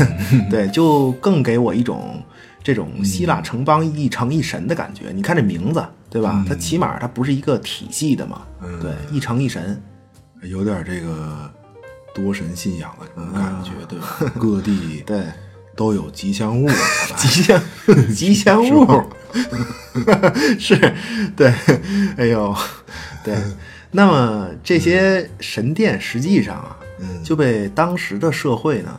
[0.50, 2.22] 对，就更给我一种
[2.62, 5.10] 这种希腊城邦一城一神的感觉。
[5.14, 6.44] 你看这名字，对吧？
[6.48, 8.42] 它起码它不是一个体系的嘛，
[8.80, 9.82] 对，一城一神，
[10.42, 11.50] 有点这个
[12.14, 14.06] 多神信仰的感觉，对吧？
[14.38, 15.24] 各地 对，
[15.76, 16.68] 都有吉祥物，
[17.16, 17.62] 吉祥
[18.14, 19.02] 吉祥物，
[20.58, 20.76] 是，
[21.36, 21.52] 对，
[22.16, 22.54] 哎呦，
[23.24, 23.36] 对。
[23.94, 26.78] 那么这些神殿实际上啊，
[27.24, 28.98] 就被当时的社会呢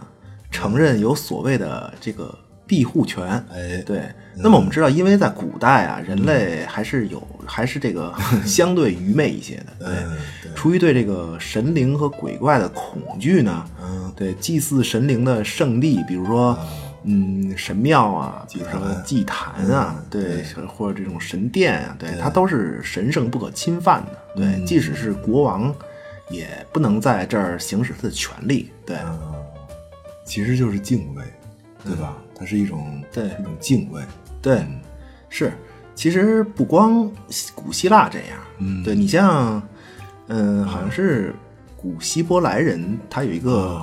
[0.52, 3.44] 承认有所谓的这个庇护权。
[3.54, 4.02] 哎对。
[4.36, 8.14] 那么我们知道，因为在古代啊，人类还是有还是这个
[8.46, 9.66] 相对愚昧一些的。
[9.80, 10.54] 对。
[10.56, 16.58] 出于对这个神灵和鬼怪的恐惧呢，嗯，对祭祀神灵的圣地，比如说。
[17.06, 24.12] 嗯，神庙啊，比如说祭坛啊，对，或者这种神殿啊，对，它都是神圣不可侵犯的。
[24.38, 25.76] 对，即使是国王，
[26.34, 28.72] 也不能在这儿行使他的权利。
[28.86, 28.98] 对，
[30.26, 31.24] 其实就是敬畏，
[31.86, 32.18] 对吧？
[32.36, 34.02] 它是一种对一种敬畏。
[34.42, 34.66] 对，
[35.30, 35.54] 是。
[35.96, 37.08] 其实不光
[37.54, 39.62] 古希腊这样，嗯对你像，
[40.26, 41.36] 嗯，好像是
[41.78, 43.80] 古希伯来人，他有一个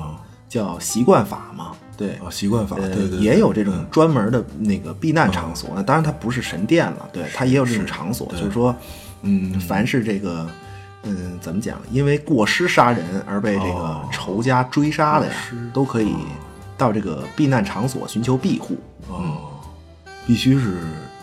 [0.49, 1.71] 叫习惯法嘛。
[1.97, 5.71] 对，哦，习惯法，对，也有这种专门的那个避难场所。
[5.73, 8.27] 那当然，它不是神殿了，对，它也有这种场所。
[8.33, 8.75] 就是说，
[9.23, 10.51] 嗯，凡是这个，
[11.05, 11.79] 嗯，怎么讲？
[11.91, 15.33] 因为过失杀人而被这个仇家追杀的呀，
[15.73, 16.15] 都可以
[16.77, 18.77] 到这个避难场所寻求庇护。
[19.09, 19.39] 哦，
[20.27, 20.79] 必须是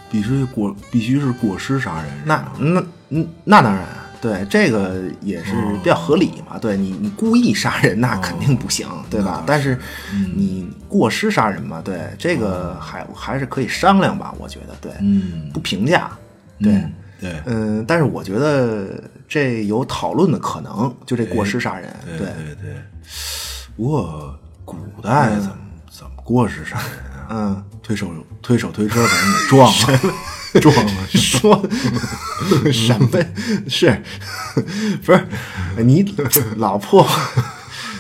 [0.10, 3.86] 必须过必须是过失杀人，那那嗯，那当然，
[4.20, 6.58] 对这个也是比较合理嘛。
[6.58, 9.44] 对你，你故意杀人那肯定不行，对吧？
[9.46, 9.80] 但是
[10.36, 15.50] 你过失杀人嘛，对这个还还是可以商量吧，我觉得，对，嗯。
[15.54, 16.12] 不评价，
[16.60, 17.42] 对，嗯对。
[17.46, 22.18] 嗯，但是我觉得这有讨论的可能，就这过失杀人，对。
[22.18, 22.82] 对，对对。
[23.76, 25.58] 不过古代怎么
[25.90, 27.28] 怎么过失杀人啊？
[27.30, 28.10] 嗯，推手
[28.42, 30.14] 推手推车把人给撞了，
[30.62, 31.08] 撞了。
[31.10, 31.62] 说
[32.72, 33.08] 什么？
[33.70, 34.02] 是。
[35.06, 35.28] 不是
[35.84, 36.16] 你
[36.56, 37.08] 老破？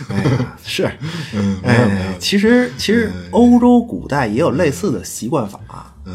[0.09, 0.89] 哎呀，是，
[1.63, 5.59] 哎，其实其实欧洲古代也有类似的习惯法，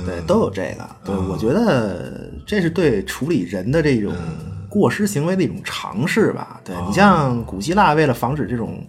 [0.05, 0.89] 对，都有这个。
[1.05, 4.13] 对，我觉得这是对处理人的这种
[4.69, 6.61] 过失行为的一种尝试吧。
[6.65, 8.85] 对你像古希腊为了防止这种。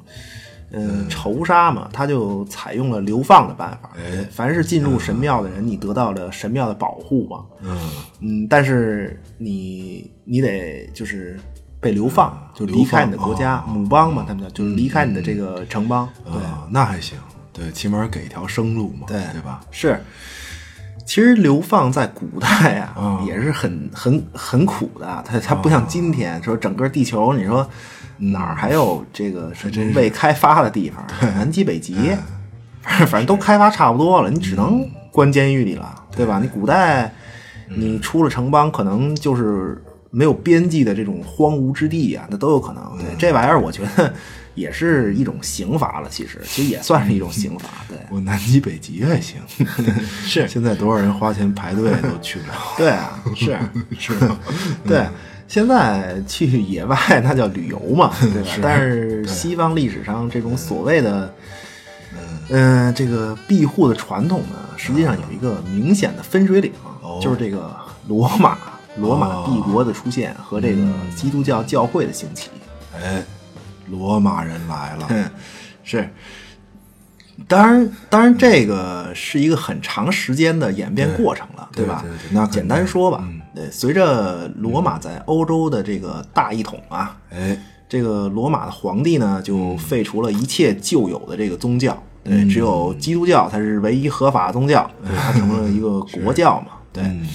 [0.76, 3.92] 嗯，仇杀嘛，他就采用了流放的办法。
[3.96, 7.46] 哎凡是进入神庙的人，你得到了神庙的保护嘛。
[7.62, 7.78] 嗯，
[8.22, 11.40] 嗯，但是你你得就是
[11.80, 16.10] 被流放，就离开你的国家，母邦嘛，他们叫就是离开你的这个城邦。
[16.26, 17.20] 对，啊，那还行，
[17.52, 19.62] 对，起码给一条生路嘛，对对吧？
[19.70, 20.02] 是。
[21.06, 25.24] 其实流放在古代啊，嗯也是很很很苦的。
[25.26, 27.68] 它它不像今天说整个地球，你说
[28.18, 29.52] 哪儿还有这个
[29.94, 31.06] 未开发的地方？
[31.36, 31.96] 南极、北极，
[32.82, 36.40] 反正反正都开发差不多了，你只能关监狱里了，对吧？
[36.42, 37.14] 你古代
[37.76, 42.84] 你出了城邦，可能就是没有边际的这种荒芜之地啊，那都有可能。
[42.98, 44.14] 对，这玩意儿我觉得
[44.56, 47.70] 也是一种刑罚了，其实其实也算是一种刑罚。
[47.88, 49.38] 对，我南极北极还行，
[50.26, 53.58] 是现在多少人花钱排队都去不了， 对啊，是
[53.98, 54.14] 是？
[54.86, 55.08] 对，
[55.48, 58.50] 现在去野外那叫旅游嘛，对吧？
[58.62, 61.34] 但是西方历史上这种所谓的，
[62.50, 67.76] 嗯、这个庇护的传统呢，实际上有一个明显的分水岭，哦就是这个
[68.08, 68.58] 罗马
[68.98, 70.82] 罗马帝国的出现和这个
[71.16, 72.50] 基督教教会的兴起。
[72.96, 73.24] 哎，
[73.94, 75.30] 罗马人来了，嗯，
[75.84, 76.10] 是。
[77.48, 82.00] 当然，当然，这个是一个很长时间的演变过程了，对吧？
[82.04, 83.42] 对对对那简单说吧，嗯。
[83.56, 87.58] 对，随着罗马在欧洲的这个大一统啊，哎，
[87.90, 91.92] 这个罗马的皇帝呢，就废除了一切旧有的这个宗教，
[92.24, 97.04] 对，嗯只有基督教才是唯一合法的宗教，对，它成了 一个国教嘛，对。
[97.04, 97.28] 嗯。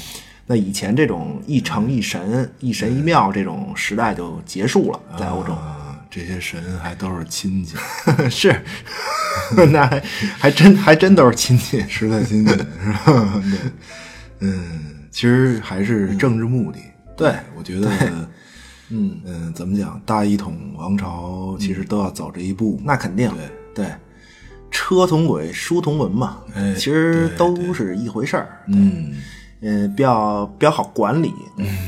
[0.51, 5.53] 那以前这种一城一神、一神一庙这种时代就结束了，在欧洲。
[5.53, 5.77] 啊，
[6.11, 7.77] 这些神还都是亲戚，
[8.31, 8.62] 是，
[9.71, 10.01] 那还
[10.38, 11.85] 还真还真都是亲戚。
[11.88, 13.42] 实在亲戚 是吧？
[13.51, 13.59] 对，
[14.40, 16.79] 嗯，其实还是政治目的。
[17.16, 17.90] 对我觉得，
[18.90, 20.01] 嗯嗯，怎么讲？
[20.07, 22.81] 大一统王朝其实都要走这一步。
[22.85, 23.31] 那肯定，
[23.75, 23.92] 对对，
[24.71, 28.61] 车同轨，书同文嘛，哎其实都是一回事儿。
[28.68, 29.14] 嗯，
[29.61, 31.33] 嗯，比较比较好管理。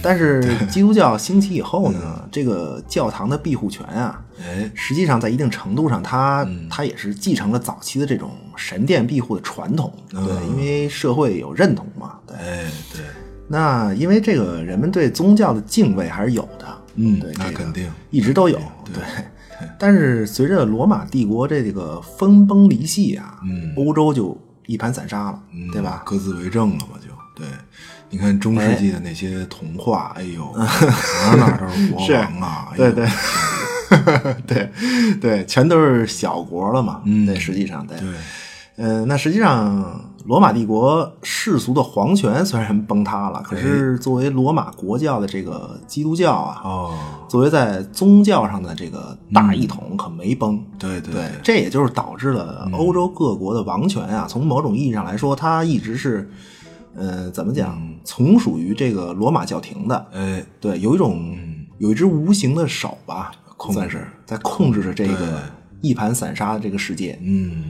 [0.03, 9.93] 但是 基督教兴起以后呢，这个教堂的庇护权啊，哎，实际上在一定程度上，它它也是继承了早期的这种神殿庇护的传统。
[10.11, 12.19] 对，因为社会有认同嘛。
[12.27, 13.03] 对，哎，对，
[13.47, 16.67] 那因为这个人们对宗教的敬畏还是有的。
[16.97, 18.59] 嗯对，那肯定一直都有。
[18.93, 19.03] 对，
[19.79, 25.41] 但是随着罗马帝国这个分崩离析啊，嗯欧洲就一盘散沙了，
[25.73, 26.03] 对吧？
[26.05, 27.00] 各自为政了嘛，就
[27.41, 27.49] 对。
[28.13, 33.09] 你看中世纪的那些童话，哎呦，哪哪都是国 王啊，哎对对，
[34.47, 34.71] 对
[35.21, 37.03] 对，全都是小国了嘛。
[37.05, 37.97] 嗯对，实际上对。
[37.99, 38.09] 对，
[38.85, 46.99] 呃，那实际上，罗马帝国世俗的皇权虽然崩塌了，可是作为罗马国教的这个基督教啊，哦，
[47.29, 50.61] 作为在宗教上的这个大一统，可没崩。
[50.81, 56.29] 对对对，这也就是导致了欧洲各国的王权啊，从某种意义上来说，它一直是，
[56.95, 60.07] 呃，怎么讲，从属于这个罗马教廷的。
[60.13, 61.39] 哎，对，有一种
[61.79, 65.43] 有一只无形的手吧，控制算是在控制着这个
[65.81, 67.19] 一盘散沙的这个世界。
[67.23, 67.63] 嗯，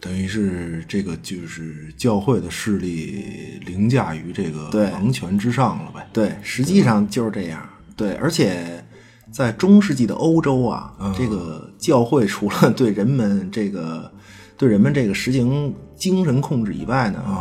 [0.00, 6.06] 等于是这个就是教会的势力凌驾于这个对王权之上了呗。
[6.12, 7.66] 对，实际上就是这样。
[7.96, 8.84] 对，而且
[9.30, 14.12] 在中世纪的欧洲啊，这个教会除了对人们这个
[14.56, 17.34] 对人们这个实行精神控制以外呢，当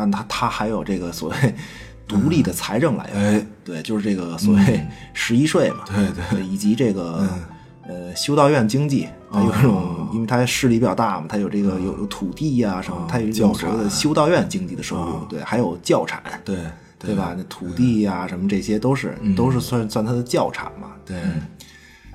[0.00, 1.54] 然它它还有这个所谓
[2.08, 3.22] 独立的财政来源。
[3.22, 5.84] 哎对，就是这个所谓十一税嘛。
[5.86, 7.28] 对对以及这个。
[7.84, 16.58] 呃，修道院经济，它有这种，因为它势力比较大嘛，它有这个有有土地呀、什么，它有一种教产所谓的修道院经济的收入，对，还有教产，对
[16.96, 17.34] 对吧？
[17.36, 20.92] 那土地呀、什么这些都是、都是算算它的教产嘛。
[21.04, 21.16] 对，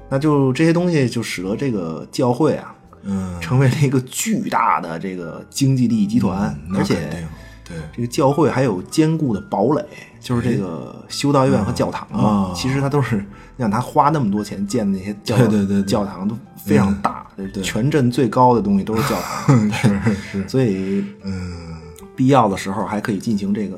[0.10, 7.28] 那就这些东西就使得这个教会啊，嗯，成为了一个巨大的这个经济利益集团，那而且
[7.68, 7.78] 对。
[7.94, 9.84] 这个教会还有坚固的堡垒，
[10.20, 12.20] 就是这个修道院和教堂嘛。
[12.20, 13.24] 啊其实它都是
[13.56, 15.84] 让他花那么多钱建的那些教对对对对。
[15.84, 17.64] 教堂都非常大，对。
[17.64, 21.78] 全镇最高的东西都是教堂， 是是，所以嗯，
[22.16, 23.78] 必要的时候还可以进行这个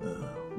[0.00, 0.08] 呃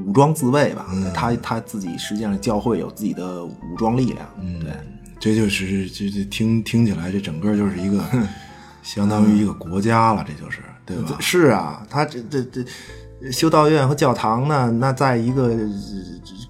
[0.06, 0.88] 武装自卫吧。
[0.92, 1.12] 嗯。
[1.14, 4.70] 他他自己实际上教会有自己的武装力量，嗯对。
[5.18, 8.04] 这就是这这听听起来，这整个就是一个
[8.84, 11.18] 相当于一个国家了，这就是对吧？
[11.20, 15.58] 是啊，他这这这修道院和教堂呢，那在一个呃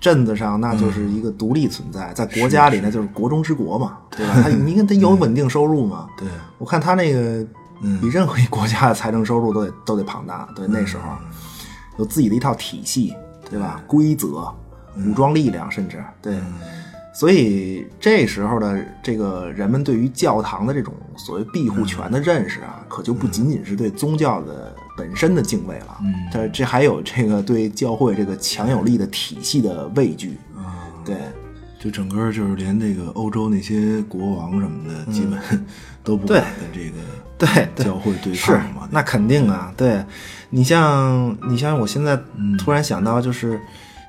[0.01, 4.41] 镇子上，那就是一个独立存在，在国家里那就是国中之国嘛，对吧？
[4.43, 6.07] 他你看他有稳定收入嘛？
[6.17, 7.45] 对，我看他那个
[8.01, 11.03] 比任何一国家的财政收入都得都得庞大，对，那时候
[11.97, 13.13] 有自己的一套体系，
[13.49, 13.81] 对吧？
[13.87, 14.53] 规则、
[14.97, 16.37] 武装力量，甚至对。
[17.15, 30.37] 所以这时候的这个人们对于教堂的这种所谓庇护权的认识啊，可就不仅仅是对宗教的本身的敬畏了，嗯，这这还有这个对教会这个强有力的体系的畏惧，
[31.05, 31.15] 对，
[31.79, 35.39] 就整个就是连那个欧洲那些国王什么的，基本
[36.03, 36.97] 都不敢跟这个
[37.37, 37.85] 对对。
[37.85, 38.89] 教会对是抗嘛。
[38.91, 40.03] 那肯定啊，对，
[40.49, 43.57] 你像你像我现在嗯突然想到，就是，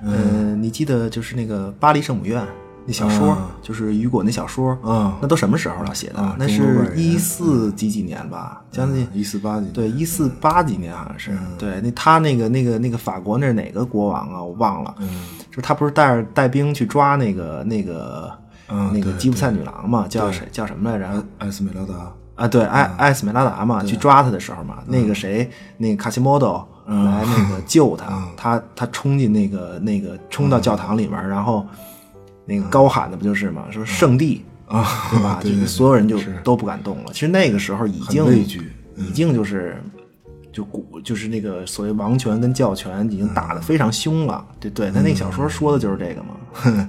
[0.02, 2.44] 呃，你记得就是那个巴黎圣母院
[2.86, 6.20] 那小说，啊就是雨果那小说，啊那都什么时候了写的？
[6.20, 11.36] 啊那是一四几几年吧，将近一四八几，对，一四八几年好像是。
[11.58, 14.42] 对，那他那个那个那个法国那是哪个国王啊？
[14.42, 14.94] 我忘了。
[14.98, 15.08] 嗯，
[15.50, 18.32] 就是他不是带着带兵去抓那个那个、
[18.68, 20.06] 嗯那个吉普赛女郎嘛？
[20.08, 20.46] 叫谁？
[20.52, 21.24] 叫什么来着？
[21.38, 31.66] 艾斯美拉达，啊，对，艾艾斯美拉达嘛，去抓他的时候嘛，那个谁，那个卡西莫多来那个救他，他他冲进那个那个冲到教堂里面，然后
[32.46, 35.40] 那个高喊的不就是嘛，说圣地啊对吧？
[35.42, 37.10] 就所有人就都不敢动了。
[37.12, 38.24] 其实那个时候已经
[38.96, 39.82] 已经就是
[40.52, 44.42] 就古就是那个所谓王权跟教权已经打得非常凶了。
[44.58, 46.88] 对对，他那小说说的就是这个嘛。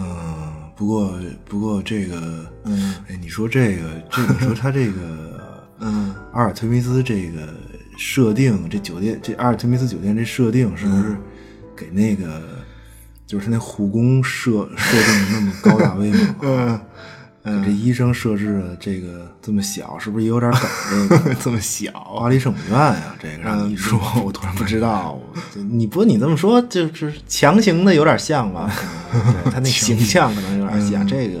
[0.00, 1.12] 嗯，不过
[1.44, 5.40] 不过这个，嗯，哎，你说这个，这你说他这个，
[5.80, 7.48] 嗯，阿尔忒弥斯这个
[7.96, 11.16] 设定，这酒店，这阿尔忒弥斯酒店这设定是不是
[11.74, 12.42] 给那个，
[13.28, 16.34] 就是那护工设设定的那么高大威猛？
[16.42, 16.80] 嗯。
[17.62, 21.08] 给这医生设置的这个这么小，是不是也有点梗？
[21.08, 25.18] 这个 这么小， 巴黎圣母院呀、这个让你一说，我突然不知道，
[25.54, 28.70] 你不你这么说，就是强行的有点像吧？
[29.10, 31.06] 对他那形象可能有点像。
[31.06, 31.40] 这个，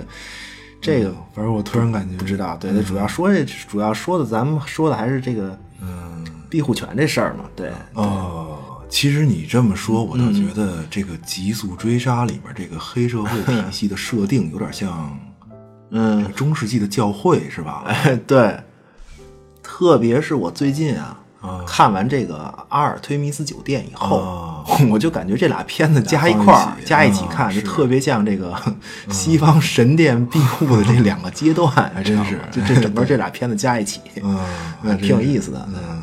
[0.80, 2.56] 这个反正我突然感觉不知道。
[2.56, 7.44] 对，他主要说这主要说的，咱们说的还是这个，嗯，庇护权这事儿嘛。
[7.54, 8.57] 对，哦，
[8.88, 15.18] 其实你这么说，我倒觉得这个《极速追杀》里面这个黑社会体系的设定有点像，
[15.90, 17.84] 嗯，中世纪的教会是吧？
[17.86, 18.58] 哎， 对，
[19.62, 21.16] 特别是我最近啊，
[21.66, 22.34] 看完这个
[22.70, 24.54] 《阿尔忒弥斯酒店》以后，啊。
[24.90, 28.54] 我就感觉这俩片子加一块儿加一起看，啊就特别像这个
[29.10, 32.40] 西方神殿庇护的这两个阶段，还真是。
[32.50, 34.00] 就这整个这俩片子加一起，
[34.98, 35.68] 挺有意思的。
[35.74, 36.02] 嗯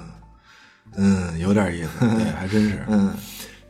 [0.97, 2.85] 嗯，有点意思，对， 还真是。
[2.87, 3.13] 嗯，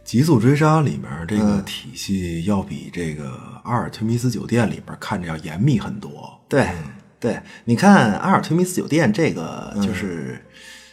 [0.03, 6.39] 极速追杀里面这个体系要比这个阿尔忒弥斯酒店里边看着要严密很多。
[6.47, 6.67] 对
[7.19, 10.39] 对，你看阿尔忒弥斯酒店这个就是，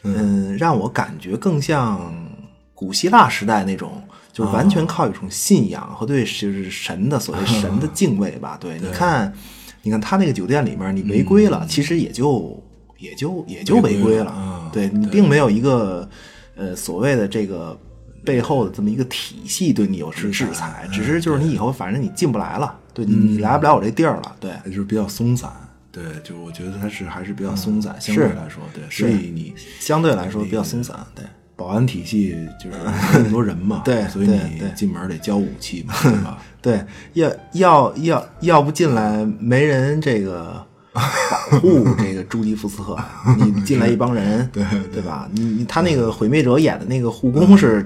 [0.02, 2.14] 嗯，让我感觉更像
[2.74, 4.02] 古希腊时代那种。
[4.32, 8.56] 就是完全靠一种信仰和对就是神的所谓神的 敬畏吧。
[8.58, 9.30] 对，你看，
[9.82, 12.58] 你看他那个酒店里面，你违规了，其实也就
[13.03, 14.30] 也就也就违规了。
[14.30, 16.09] 啊对你并没有一个
[16.55, 17.78] 呃所谓的这个
[18.24, 24.36] 背后的这么一个体系对你有制制裁，只是就是你以后反正你进不来了，对你你来不了我这地儿了。
[24.40, 25.50] 对，就是比较松散。
[25.90, 30.98] 对，就我觉得它是还是比较松散，相对来说，对，所以你相对来说比较松散。
[31.14, 31.24] 对。
[31.55, 32.76] 保安体系就是
[33.12, 36.42] 那么多人嘛，对所以你进门得交武器嘛， 对吧？
[36.62, 42.97] 对，要要要要不进来没人这个保护这个朱迪福斯特，
[43.38, 45.28] 你进来一帮人， 对对吧？
[45.32, 47.84] 你你他那个毁灭者演的那个护工是，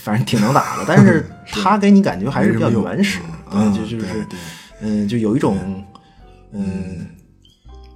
[0.00, 3.20] 反正挺能打的，但是 他给你感觉还是比较原始，
[3.52, 4.26] 嗯对，就就是
[4.80, 5.56] 嗯，就有一种
[6.52, 7.06] 嗯。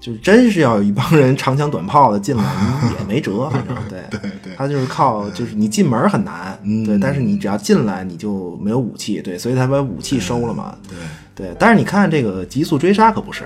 [0.00, 2.42] 就是真是要有一帮人长枪短炮的进来，
[2.82, 10.98] 你也没辙，反正对 对对他就是靠，就是你进门很难，嗯对，但是你只要进来你就没有武器，对，所以他把武器收了嘛，对，
[11.34, 13.44] 对，但是你看这个极速追杀可不是，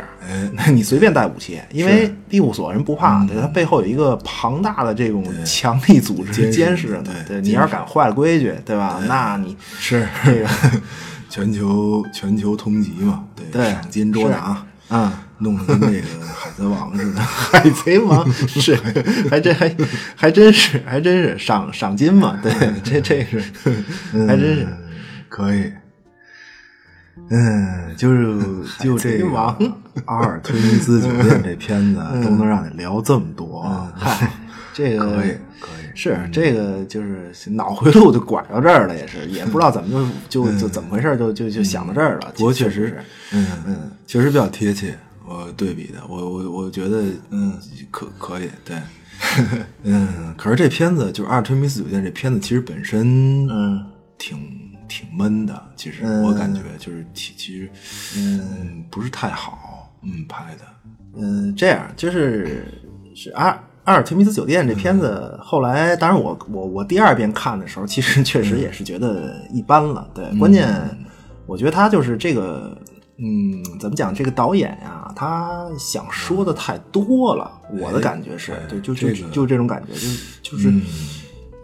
[0.57, 9.01] 哎， 你随便带武器，因为庇护所人不怕，对，它背后有一个庞大的这种强力组织监视着呢，对，对你要是敢坏了规矩，对吧？
[9.07, 10.07] 那你是。
[10.25, 10.49] 这个，
[11.31, 18.75] 全球全球通缉嘛，对，对赏金捉拿，嗯，弄得跟那个海贼王似的， 海贼王是，
[19.31, 19.77] 还真还
[20.17, 23.39] 还真是还真是赏赏金嘛，对，这这是
[24.27, 24.63] 还真是。
[24.65, 24.79] 嗯
[25.29, 25.71] 可以。
[27.31, 28.37] 嗯，就是
[28.79, 29.57] 就这王
[30.05, 33.63] 阿尔忒弥斯酒店这片子都能让你聊这么多，
[33.97, 34.33] 嗨，
[34.73, 42.33] 这个可以可以是这个就是脑回路就拐到这儿了，也是也不知道怎么就 就就怎么回事，就就就想到这儿了。
[42.37, 43.01] 不过确实确实是，
[43.33, 44.97] 嗯嗯，确实比较贴切。
[45.29, 47.55] 我对比的，我我我觉得嗯
[47.91, 48.77] 可可以，对，
[49.83, 50.33] 嗯。
[50.37, 53.85] 可是这片子就是《阿尔忒弥斯酒店》这片子，其实本身嗯
[54.19, 54.39] 挺
[54.89, 55.63] 挺闷的。
[55.77, 57.71] 其实我感觉就是其其实
[58.17, 60.65] 嗯不是太好，嗯拍的。
[61.15, 62.67] 嗯，这样就是
[63.15, 63.49] 是阿
[63.85, 70.09] 阿尔忒弥斯酒店这片子，后来当然我我我第二遍看的时候，其实确实也是觉得一般了。
[70.15, 70.69] 对，关键
[71.47, 72.77] 我觉得他就是这个。
[73.19, 74.15] 嗯，怎么讲？
[74.15, 77.51] 这个导演呀，他想说的太多了。
[77.81, 80.71] 我的感觉是，对，就就这个就这种感觉，就是就是，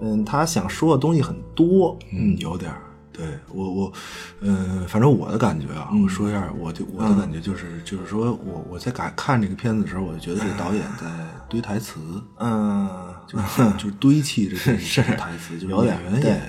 [0.00, 1.94] 嗯，他想说的东西很多。
[2.10, 2.80] 嗯，有点儿。
[3.12, 3.92] 对我我，
[4.40, 11.06] 嗯、反正我的感觉啊，我说一下，我就我的感觉就是，就是说我我在看看这个片子的时候，我就觉得这个导演在
[11.48, 12.00] 堆台词，
[12.40, 12.88] 嗯，
[13.26, 13.44] 就是
[13.76, 16.42] 就是堆砌这 个是台词，就是演员也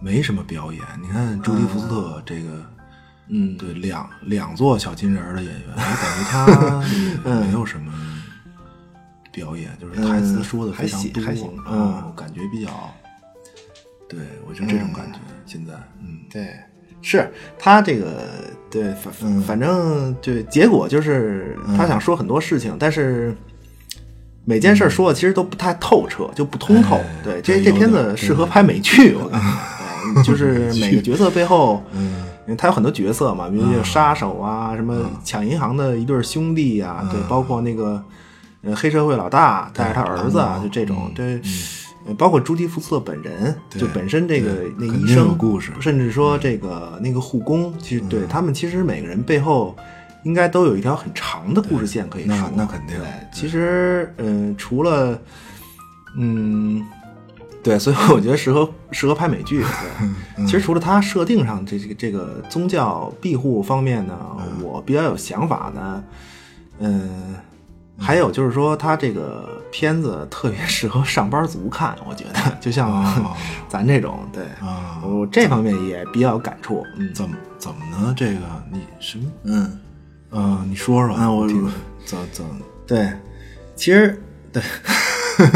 [0.00, 0.82] 没什么表演。
[1.02, 2.64] 你看朱迪福斯特这个，
[3.28, 7.92] 嗯，对两两座小金人儿的演员，我感觉他也没有什么
[9.30, 12.04] 表演，就是台词说的非常多，嗯还行还行嗯，嗯。
[12.06, 12.70] 我感觉比较，
[14.08, 15.18] 对我就这种感觉。
[15.50, 16.48] 现在，嗯，对，
[17.02, 17.28] 是
[17.58, 18.24] 他这个
[18.70, 23.34] 对反、反正对结果就是他想说很多事情，但是
[24.44, 26.94] 每件事说的其实都不太透彻，就不通透。
[26.96, 30.22] 哎对，这这片子适合拍美剧，我 感觉。
[30.24, 38.02] 就是每个角色背后，嗯，因为他有很多角色嘛，比如有杀手啊，什么抢银行的一对兄弟啊，对，包括那个
[38.62, 41.40] 呃黑社会老大带着他儿子啊，就这种，对。
[42.06, 49.76] 呃包括朱迪福斯特本人，就本身这个那医生故事甚至说这个那个护工，其实对他们其实每个人背后
[50.24, 52.34] 应该都有一条很长的故事线可以说。
[52.34, 55.20] 那那肯定对，其实嗯、呃除了
[56.16, 56.84] 嗯。
[57.62, 59.60] 对，所以我觉得适合适合拍美剧。
[59.60, 64.18] 对， 其实除了它设定上这这个这个宗教庇护方面呢，
[64.62, 66.04] 我比较有想法的，
[66.78, 67.36] 嗯，
[68.00, 73.36] 还有就是说，它这个片子特别适合上班族看，我觉得，就像哦
[73.68, 76.84] 咱这种，对，啊我这方面也比较有感触。
[76.96, 78.14] 嗯怎么怎么呢？
[78.16, 78.40] 这个
[78.72, 79.24] 你什么？
[79.44, 79.78] 嗯，
[80.30, 81.14] 呃，你说说。
[81.14, 81.70] 啊我听
[82.06, 82.44] 怎怎
[82.86, 83.12] 对，
[83.76, 84.20] 其实
[84.50, 84.62] 对，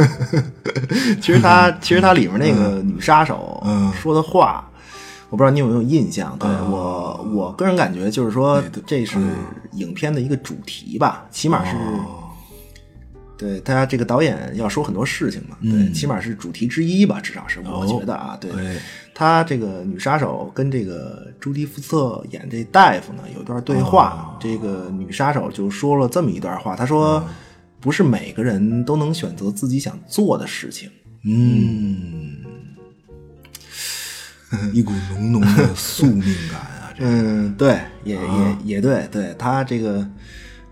[1.21, 4.69] 其实他 其实他里面那个女杀手嗯说的话，
[5.31, 6.37] 我不知道你有没有印象？
[6.39, 9.19] 对我我个人感觉就是说，这是
[9.73, 11.75] 影片的一个主题吧，起码是。
[13.37, 18.76] 对他这个导演要说很多事情嘛，对，起码是主题之一吧，至少是我觉得啊，对哎。
[19.14, 27.24] 他这个女杀手跟这个朱迪福特演这大夫呢有一段对话，这个女杀手就说了这么一段话，她说。
[27.80, 30.89] 不是每个人都能选择自己想做的事情，
[31.26, 32.39] 嗯，
[34.72, 36.95] 一股浓浓的宿命感啊！
[36.97, 40.09] 这 嗯，对，也、也也对，对他这个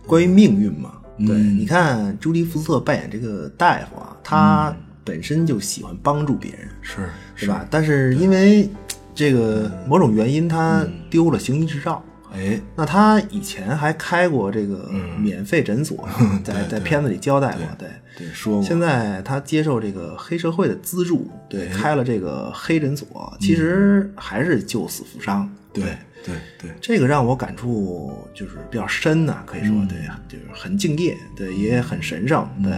[0.07, 7.67] 关于命运嘛，对，你看朱迪福特扮演这个大夫啊，他本身就喜欢帮助别人，是是吧？
[7.71, 8.69] 但是因为
[9.15, 12.03] 这个某种原因，他丢了行医执照。
[12.35, 16.09] 哎，那他以前还开过这个免费诊所，
[16.43, 18.27] 在在片子里交代过，对对。
[18.33, 29.99] 说过，现在他接受这个黑社会的资助，对，开了这个黑诊所，其实还是救死扶伤，对对对对，这个让我感触就是比较深呐、可以说对，
[30.29, 32.73] 就是很敬业，对，也很神圣，对，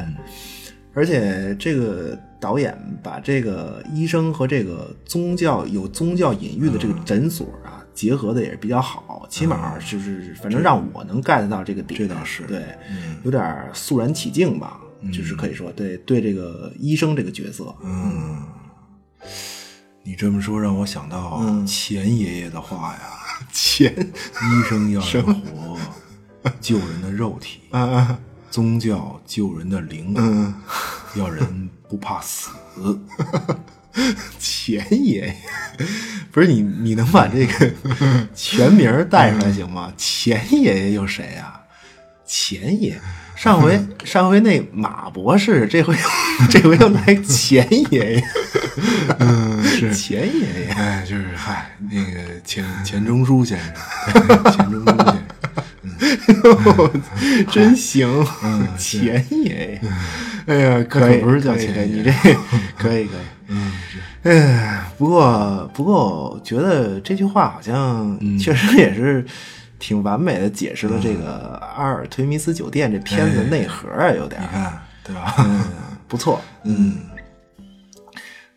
[0.92, 7.80] 而且这个导演把这个医生和这个宗教有宗教隐喻的这个诊所啊。
[7.94, 12.60] 结合的也是比较好，起码就是反正让我能 get 到这个点，这倒是对，
[13.22, 14.80] 有点肃然起敬吧，
[15.12, 18.42] 就是可以说对对这个医生这个角色，嗯，
[20.02, 22.98] 你这么说让我想到钱爷爷的话呀，
[23.52, 25.78] 钱医生要人活，
[26.60, 27.60] 救人的肉体；
[28.50, 30.54] 宗教救人的灵魂，
[31.20, 32.50] 要人不怕死。
[34.40, 35.36] 钱爷爷，
[36.32, 37.72] 不是你，你能把这个
[38.34, 39.92] 全名带出来行吗？
[39.96, 41.60] 钱爷爷又谁啊？
[42.26, 42.98] 钱爷，
[43.36, 45.94] 上回上回那马博士，这回
[46.50, 48.24] 这回又来钱爷爷，
[49.20, 49.94] 嗯，是。
[49.94, 53.74] 钱爷爷，哎，就是嗨，那个钱钱钟书先生，
[54.52, 55.24] 钱钟书先生。
[57.50, 58.08] 真行，
[58.42, 59.80] 嗯 钱 爷爷，
[60.46, 62.02] 哎呀，可不是叫钱爷爷。
[62.02, 62.10] 你这
[62.76, 63.98] 可以可以，嗯，是。
[64.28, 68.38] 哎，不过不过，我觉得这句话好像嗯。
[68.38, 69.24] 确实也是
[69.78, 75.34] 挺完美的解释了这个阿尔忒弥斯酒店这片子的内核啊，有点你看对吧？
[75.38, 75.64] 嗯
[76.08, 76.96] 不错，嗯。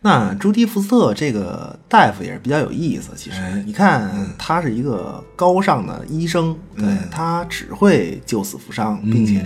[0.00, 9.44] 那朱迪福斯特这个大夫也是比较有意思，其实哎你看，他是一个高尚的医生，对他只会救死扶伤，并且，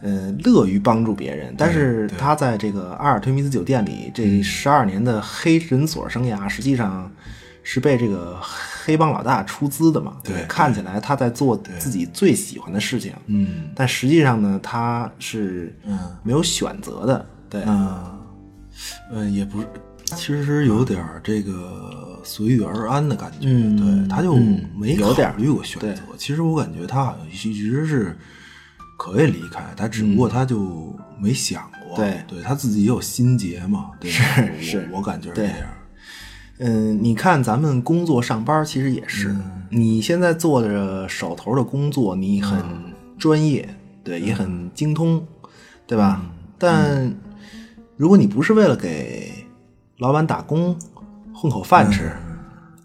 [0.00, 1.52] 呃，乐于帮助别人。
[1.58, 7.10] 但是他在这个阿尔忒弥斯酒店里这十二年的黑诊所生涯，实际上
[7.64, 8.38] 是被这个
[8.84, 10.18] 黑帮老大出资的嘛？
[10.22, 18.13] 对看起来他在做自己最喜欢的事情，嗯但实际上呢，他是嗯没有选择的，对，嗯，
[19.10, 19.66] 呃，也不是，
[20.16, 23.38] 其实有点儿这个随遇而安的感觉。
[23.42, 26.02] 嗯对，他就嗯没有考虑过选择。
[26.16, 28.16] 其实我感觉他好像一直是
[28.98, 31.96] 可以离开，他只不过他就没想过。
[31.96, 33.90] 对对他自己也有心结嘛。
[34.00, 35.56] 对吧，是我是我感觉是这样。
[36.58, 42.62] 嗯，你看咱们工作上班其实也是，嗯你现在做着手头的工作，你很
[43.18, 43.68] 专业，
[44.04, 45.26] 对，也很精通，
[45.84, 46.20] 对吧？
[46.22, 47.12] 嗯但
[47.96, 49.46] 如果你不是为了给
[49.98, 50.76] 老板打工
[51.32, 52.34] 混口饭吃，嗯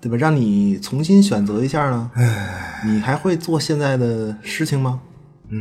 [0.02, 0.16] 对吧？
[0.18, 2.10] 让你重新选择一下呢，
[2.86, 5.02] 你还会做现在的事情吗？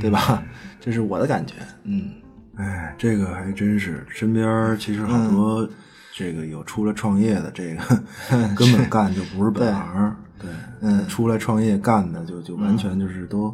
[0.00, 0.42] 对吧？
[0.80, 1.54] 这是我的感觉。
[1.82, 2.10] 嗯，
[2.56, 5.68] 哎，这个还真是，身边其实好多
[6.14, 7.82] 这个有出来创业的，这个
[8.54, 10.16] 根本干就不是本行。
[10.38, 10.48] 对，
[10.82, 13.52] 嗯，出来创业干的就就完全就是都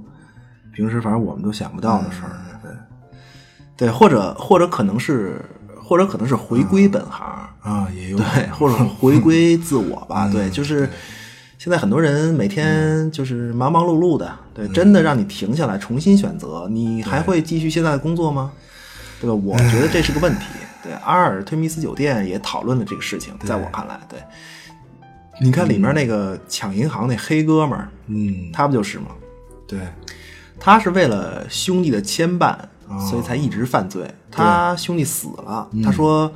[0.75, 2.37] 平时反正我们都想不到的事儿。
[2.63, 2.71] 对，
[3.75, 5.41] 对，或者或者可能是，
[5.85, 7.49] 或者可能是回归本行。
[7.63, 10.29] 啊，也有对，或者回归自我吧。
[10.29, 10.89] 对，就是
[11.59, 18.53] 现在很多人每天就是忙忙碌碌的，对，真的让你停下来重新选择，你还会继续现在的工作吗？
[19.21, 19.35] 对吧？
[19.35, 20.45] 我觉得这是个问题。
[20.83, 24.19] 对，阿尔忒弥斯酒店也讨论了这个事情，在我看来，对。
[25.41, 29.07] 你看里面那个抢银行那黑哥们儿，嗯，他不就是吗？
[29.67, 29.81] 对，
[30.61, 32.55] 他是为了兄弟的牵绊，
[33.11, 34.13] 所以才一直犯罪。
[34.31, 36.33] 他兄弟死了，他说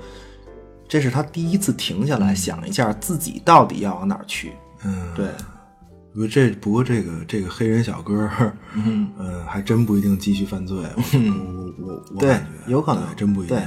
[0.89, 4.53] 这是他第一次停下来想一下自己到底要往哪儿去。
[4.85, 5.27] 嗯，对，
[6.13, 10.79] 不过这不过这个这个黑人小哥儿，嗯，呃，还真不一定继续犯罪。
[10.97, 13.65] 我我我感觉，有可能对真不一定对。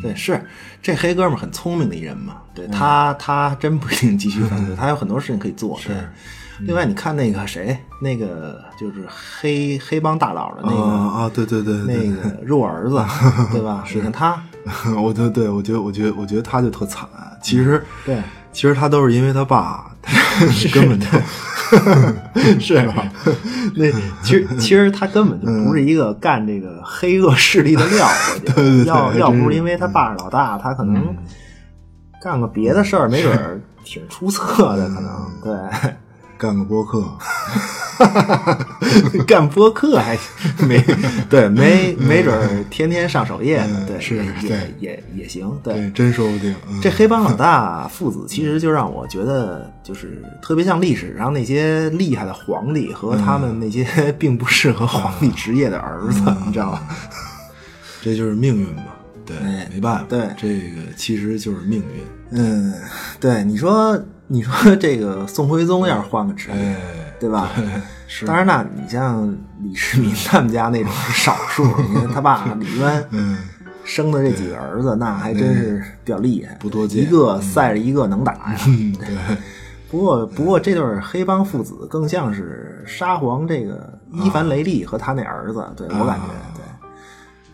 [0.00, 0.42] 对，是
[0.80, 2.38] 这黑哥们儿很聪明的一人嘛？
[2.54, 5.78] 对他，他真不一定继续犯罪，他有很多事情可以做。
[5.84, 5.94] 对，
[6.66, 9.06] 另外你看那个谁，那个就是
[9.40, 13.04] 黑黑帮大佬的那个、啊啊，对对对，那个肉儿子，
[13.52, 13.84] 对吧？
[13.94, 14.42] 你看他，
[15.02, 17.08] 我就对，我觉得我觉得我觉得他就特惨。
[17.42, 19.90] 其实对，其实他都是因为他爸，
[20.72, 21.06] 根本就
[22.60, 23.10] 是吧？
[23.74, 23.90] 那
[24.22, 28.08] 其实其实他根本就不是一个干这个黑恶势力的料，
[28.86, 31.16] 要要不是因为他爸是老大，他可能
[32.22, 35.52] 干个别的事儿，没准儿挺出色的，可能对。
[36.42, 37.04] 干个播客，
[39.28, 40.18] 干播客还
[40.66, 40.84] 没
[41.30, 45.88] 对，没没准儿天天上首页呢，对，是也对也也也行，对。
[45.92, 46.52] 真说不定。
[46.68, 53.86] 嗯这黑帮老大父子其实就让我觉得，就是特别像历史上那些厉害的皇帝和他们那些
[54.18, 56.80] 并不适合皇帝职业的儿子，你知道吗？
[58.02, 58.82] 这就是命运嘛，
[59.24, 62.02] 对，哎没办法，对这个其实就是命运。
[62.34, 62.72] 嗯，
[63.20, 63.96] 对，你说
[64.32, 66.76] 你说 这个宋徽宗要是换个职业，哎，
[67.20, 67.50] 对吧？
[68.08, 69.30] 是当然那你像
[69.60, 73.36] 李世民 他们家那种是少数，你看他爸 李渊，嗯，
[73.84, 78.56] 生的这几个儿子，那还真是比较厉害，不多见一个赛着一个能打呀。
[78.66, 79.08] 嗯，对，
[79.90, 86.88] 不过，不过这对黑帮父子更像是沙皇这个伊凡雷利和他那儿子，对我感觉，对，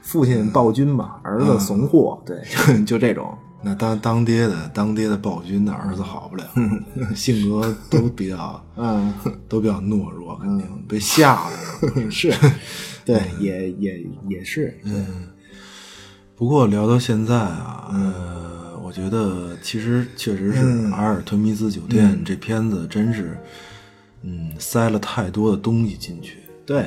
[0.01, 6.49] 父亲暴君嘛，儿子怂货，对，就就这种，那当当爹的，当爹的暴君的儿子好不了，
[7.15, 9.13] 性格都比较， 嗯，
[9.49, 11.57] 都比较懦弱，肯定被吓的。
[12.09, 12.33] 是，
[13.05, 15.27] 对，也也也是，嗯，
[16.37, 20.63] 不过聊到现在啊，呃，我觉得其实确实是
[20.95, 23.37] 《阿尔忒弥斯酒店》这片子真是，
[24.23, 26.39] 嗯，塞了太多的东西进去。
[26.65, 26.87] 对，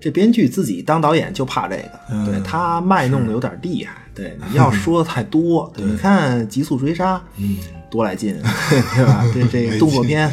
[0.00, 1.76] 这编剧自己当导演就怕这
[2.08, 4.06] 个，对他卖弄的有点厉害。
[4.20, 7.56] 对，你要说的太多， 对，你看《极速追杀》，嗯，
[7.90, 8.34] 多来劲，
[8.94, 9.24] 对吧？
[9.32, 10.30] 这这个动作片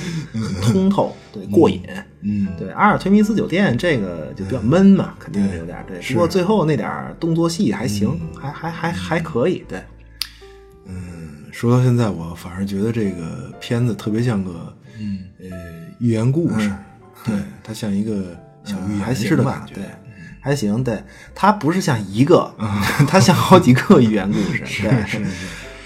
[0.62, 1.82] 通透，对，过瘾。
[2.22, 6.00] 嗯，对，阿尔忒弥斯酒店这个就比较闷嘛，肯定是有点对。
[6.02, 9.64] 不过最后那点动作戏还行，还还还还可以。
[9.70, 9.82] 对，
[10.86, 15.48] 嗯说到现在，我反而觉得这个片子特别像个，嗯，呃，
[16.00, 16.72] 寓言故事。
[17.24, 19.66] 对，它像一个小寓言行吧似的感？
[19.66, 19.74] 觉。
[19.76, 19.84] 对，
[20.48, 20.84] 还行。
[20.84, 21.04] 对，
[21.36, 22.52] 它不是像一个，
[23.08, 24.64] 它像好几个寓言故事。
[24.82, 25.26] 对，是是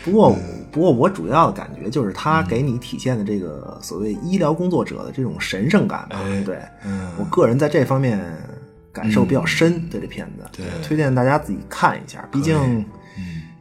[0.05, 0.37] 不过，
[0.71, 6.21] 不过我主要的感觉就是它给你体现的这个所谓医疗工作者的这种神圣感吧。
[6.23, 8.23] 哎对，嗯我个人在这方面
[8.93, 9.81] 感受比较深。
[9.89, 12.27] 对这片子，对推荐大家自己看一下。
[12.31, 12.85] 毕竟，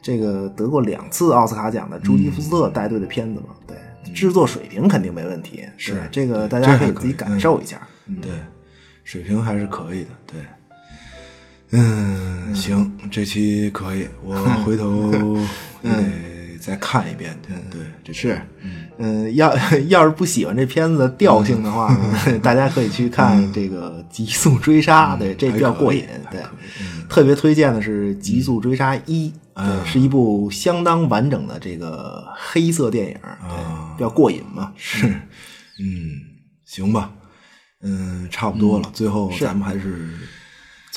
[0.03, 3.77] 这个得过两次奥斯卡奖的朱迪福斯特带队的片子嘛，对，
[4.15, 5.65] 制作水平肯定没问题。
[5.77, 7.87] 是这个大家可以自己感受一下。
[8.23, 8.31] 对，
[9.05, 10.11] 水平还是可以的。
[10.27, 10.41] 对，
[11.73, 15.13] 嗯，行，这期可以， 我回头
[15.83, 17.37] 也得再看一遍。
[17.47, 18.41] 对对，这是，
[18.99, 19.55] 嗯，要
[19.89, 26.05] 要是不喜欢这片子的调性的话呢， 大家可以去看这个《极速追杀》，对，这比较过瘾。
[26.31, 26.41] 对，
[27.09, 29.33] 特别推荐的是《极速追杀一》，
[29.65, 33.15] 对，是一部相当完整的这个黑色电影，
[33.49, 34.73] 对，比较过瘾嘛。
[34.77, 36.21] 是，嗯，
[36.65, 37.13] 行吧，
[37.83, 38.91] 嗯，差不多了。
[38.93, 40.11] 最后咱们还是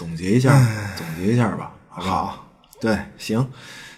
[0.04, 0.52] 总结一下，
[0.98, 2.48] 总结一下吧，好不好？
[2.82, 3.48] 对，行，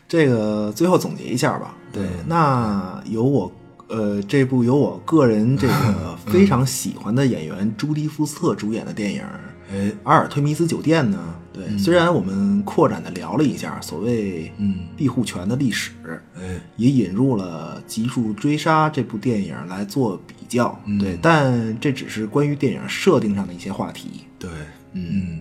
[0.08, 1.76] 这个最后总结一下吧。
[1.92, 3.52] 对，那由我
[3.88, 9.24] 呃这部由我个人这个 非常喜欢的演员朱迪福斯特主演的电影，
[9.72, 11.18] 哎，《阿尔忒弥斯酒店》呢，
[11.52, 14.82] 对，虽然我们扩展的聊了一下所谓嗯。
[14.96, 15.92] 庇护权的历史，
[16.40, 21.00] 哎，也引入了《极速追杀》这部电影来做比较，嗯。
[21.00, 24.26] 对，但这只是关于电影设定上的一些话题。
[24.38, 24.50] 对，
[24.94, 25.40] 嗯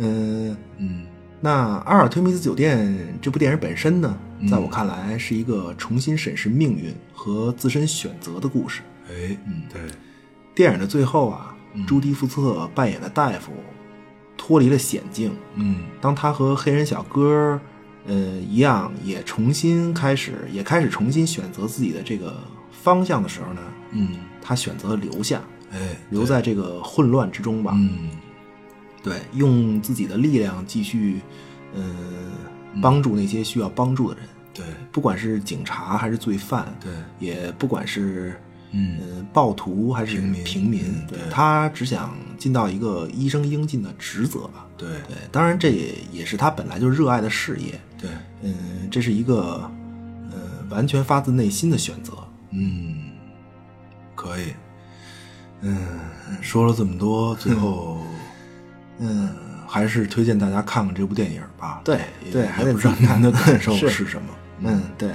[0.00, 1.06] 嗯，嗯。
[1.42, 1.50] 那
[1.84, 2.86] 《阿尔忒弥斯酒店》
[3.22, 4.48] 这部电影本身呢，嗯。
[4.48, 8.82] 在我看来是一个重新审视命运和自身选择的故事。
[9.08, 9.80] 哎，嗯，对，
[10.54, 11.54] 电影的最后啊，
[11.86, 13.52] 朱迪福斯特扮演的大夫
[14.36, 15.76] 脱离了险境，嗯。
[16.00, 17.58] 当他和黑人小哥，
[18.06, 22.36] 呃一样，也重新开始，也开始重新选择自己的这个
[22.70, 23.60] 方向的时候呢，
[23.92, 25.40] 嗯，他选择了留下，
[25.72, 27.72] 哎，留在这个混乱之中吧。
[27.74, 28.10] 嗯
[29.02, 31.20] 对，用自己的力量继续，
[31.74, 31.82] 呃，
[32.82, 34.64] 帮助那些需要帮助的人，对。
[34.92, 38.40] 不管是警察还是罪犯，对，也不管是
[38.72, 38.98] 嗯。
[39.00, 40.44] 呃暴徒还是平民。
[40.44, 41.16] 平民，对。
[41.30, 44.66] 他只想尽到一个医生应尽的职责吧。
[44.76, 44.88] 对。
[45.06, 48.10] 对，当然这也也是他本来就热爱的事业，对，
[48.42, 49.70] 嗯，这是一个
[50.32, 50.36] 呃
[50.68, 52.12] 完全发自内心的选择。
[52.50, 53.12] 嗯，
[54.16, 54.52] 可以，
[55.60, 55.76] 嗯，
[56.40, 57.98] 说了这么多，最后，
[59.00, 59.30] 嗯，
[59.66, 61.80] 还是推荐大家看看这部电影吧。
[61.84, 64.28] 对也对还不知道自己看您的感受是是什么。
[64.60, 65.10] 嗯，对。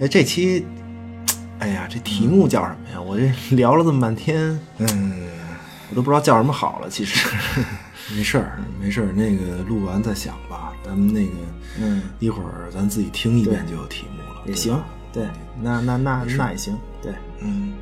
[0.00, 0.64] 哎，这期，
[1.58, 3.00] 哎呀，这题目叫什么呀？
[3.00, 5.12] 我这 聊了这么半天，嗯，
[5.90, 6.88] 我都不知道叫什么好了。
[6.88, 7.28] 其实，
[8.16, 10.72] 没事儿，没事儿，那个录完再想吧。
[10.84, 11.32] 咱们那个，
[11.80, 14.80] 嗯，一会儿咱自己听一遍就有题目了，也行。
[15.12, 15.28] 对，
[15.60, 16.76] 那那那那也行。
[17.02, 17.72] 对，嗯，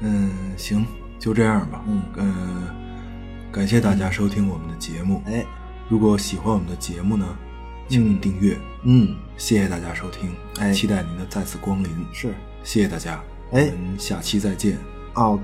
[0.00, 0.84] 嗯，行，
[1.18, 1.80] 就这样吧。
[1.86, 2.66] 嗯嗯、
[3.52, 5.20] 感谢大家收听我们的节目。
[5.26, 5.44] 哎，
[5.88, 7.26] 如果喜欢我们的节目呢，
[7.88, 8.56] 请您订阅。
[8.84, 10.30] 嗯，谢谢大家收听，
[10.60, 11.90] 哎期待您的再次光临。
[12.12, 12.32] 是。
[12.62, 13.20] 谢谢大家，
[13.52, 14.78] 哎我们下期再见。
[15.14, 15.38] 哦，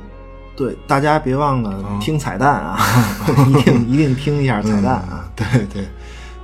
[0.54, 2.78] 对，大家别忘了啊听彩蛋啊，
[3.48, 5.28] 一定一定听一下彩蛋啊。
[5.34, 5.88] 对对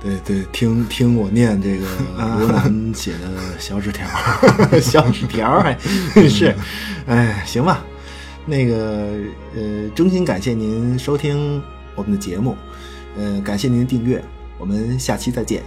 [0.01, 1.87] 对对，听听我念这个
[2.39, 4.05] 罗南写的小纸条。
[4.81, 5.77] 小纸条儿还
[6.27, 6.53] 是，
[7.07, 7.81] 哎，行吧，
[8.45, 9.09] 那个
[9.55, 11.61] 呃，衷心感谢您收听
[11.95, 12.55] 我们的节目，
[13.17, 14.23] 呃，感谢您的订阅，
[14.57, 15.63] 我们下期再见。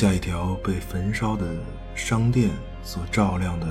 [0.00, 1.46] 下一条被焚烧的
[1.94, 2.48] 商店
[2.82, 3.66] 所照亮的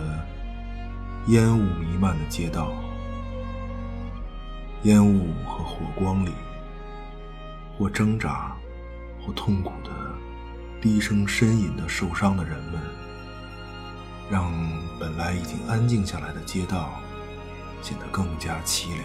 [1.30, 2.72] 烟雾弥漫的街道。
[4.84, 6.32] 烟雾和火光里，
[7.76, 8.56] 或挣扎，
[9.20, 9.90] 或痛苦的
[10.80, 12.80] 低声呻吟的受伤的人们，
[14.30, 14.54] 让
[15.00, 17.02] 本来已经安静下来的街道
[17.82, 19.04] 显得更加凄凉。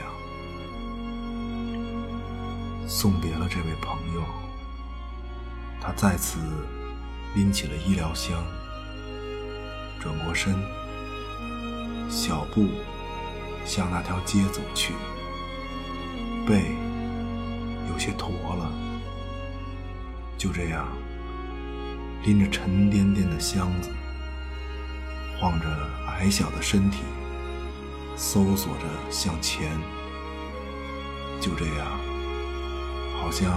[2.86, 4.22] 送别了这位朋友，
[5.80, 6.38] 他再次
[7.34, 8.44] 拎起了医疗箱，
[10.00, 10.54] 转过身，
[12.08, 12.68] 小步
[13.64, 14.94] 向那条街走去，
[16.46, 16.76] 背
[17.90, 18.72] 有些驼了。
[20.38, 20.86] 就这样，
[22.24, 23.90] 拎着沉甸甸的箱子，
[25.40, 25.66] 晃着
[26.06, 26.98] 矮小的身体，
[28.16, 29.70] 搜索着向前。
[31.40, 31.86] 就这样。
[33.20, 33.52] 好像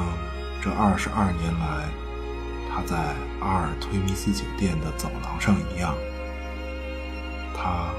[0.61, 1.89] 这二十二年来，
[2.77, 2.95] 他在
[3.39, 5.95] 阿尔忒弥斯酒店的走廊上一样，
[7.55, 7.89] 他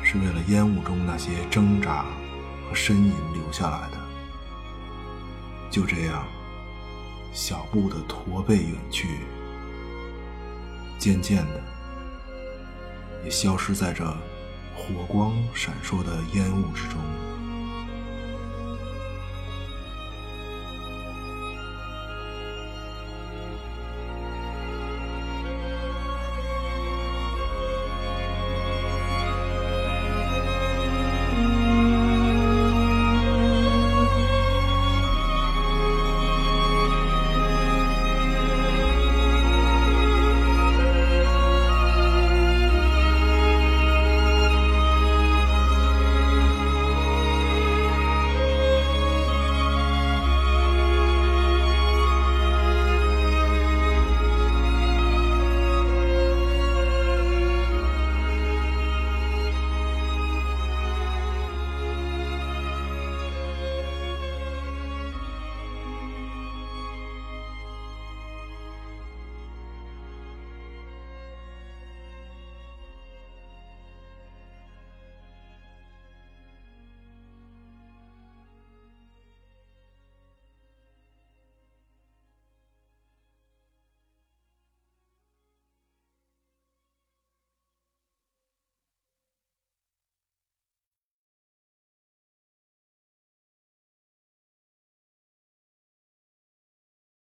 [0.00, 2.04] 是为了烟雾中那些挣扎
[2.68, 3.98] 和呻吟留下来的。
[5.72, 6.24] 就这样，
[7.32, 9.08] 小步的驼背远去，
[10.96, 11.60] 渐渐的，
[13.24, 14.04] 也消失在这
[14.76, 17.00] 火光闪烁的烟雾之中。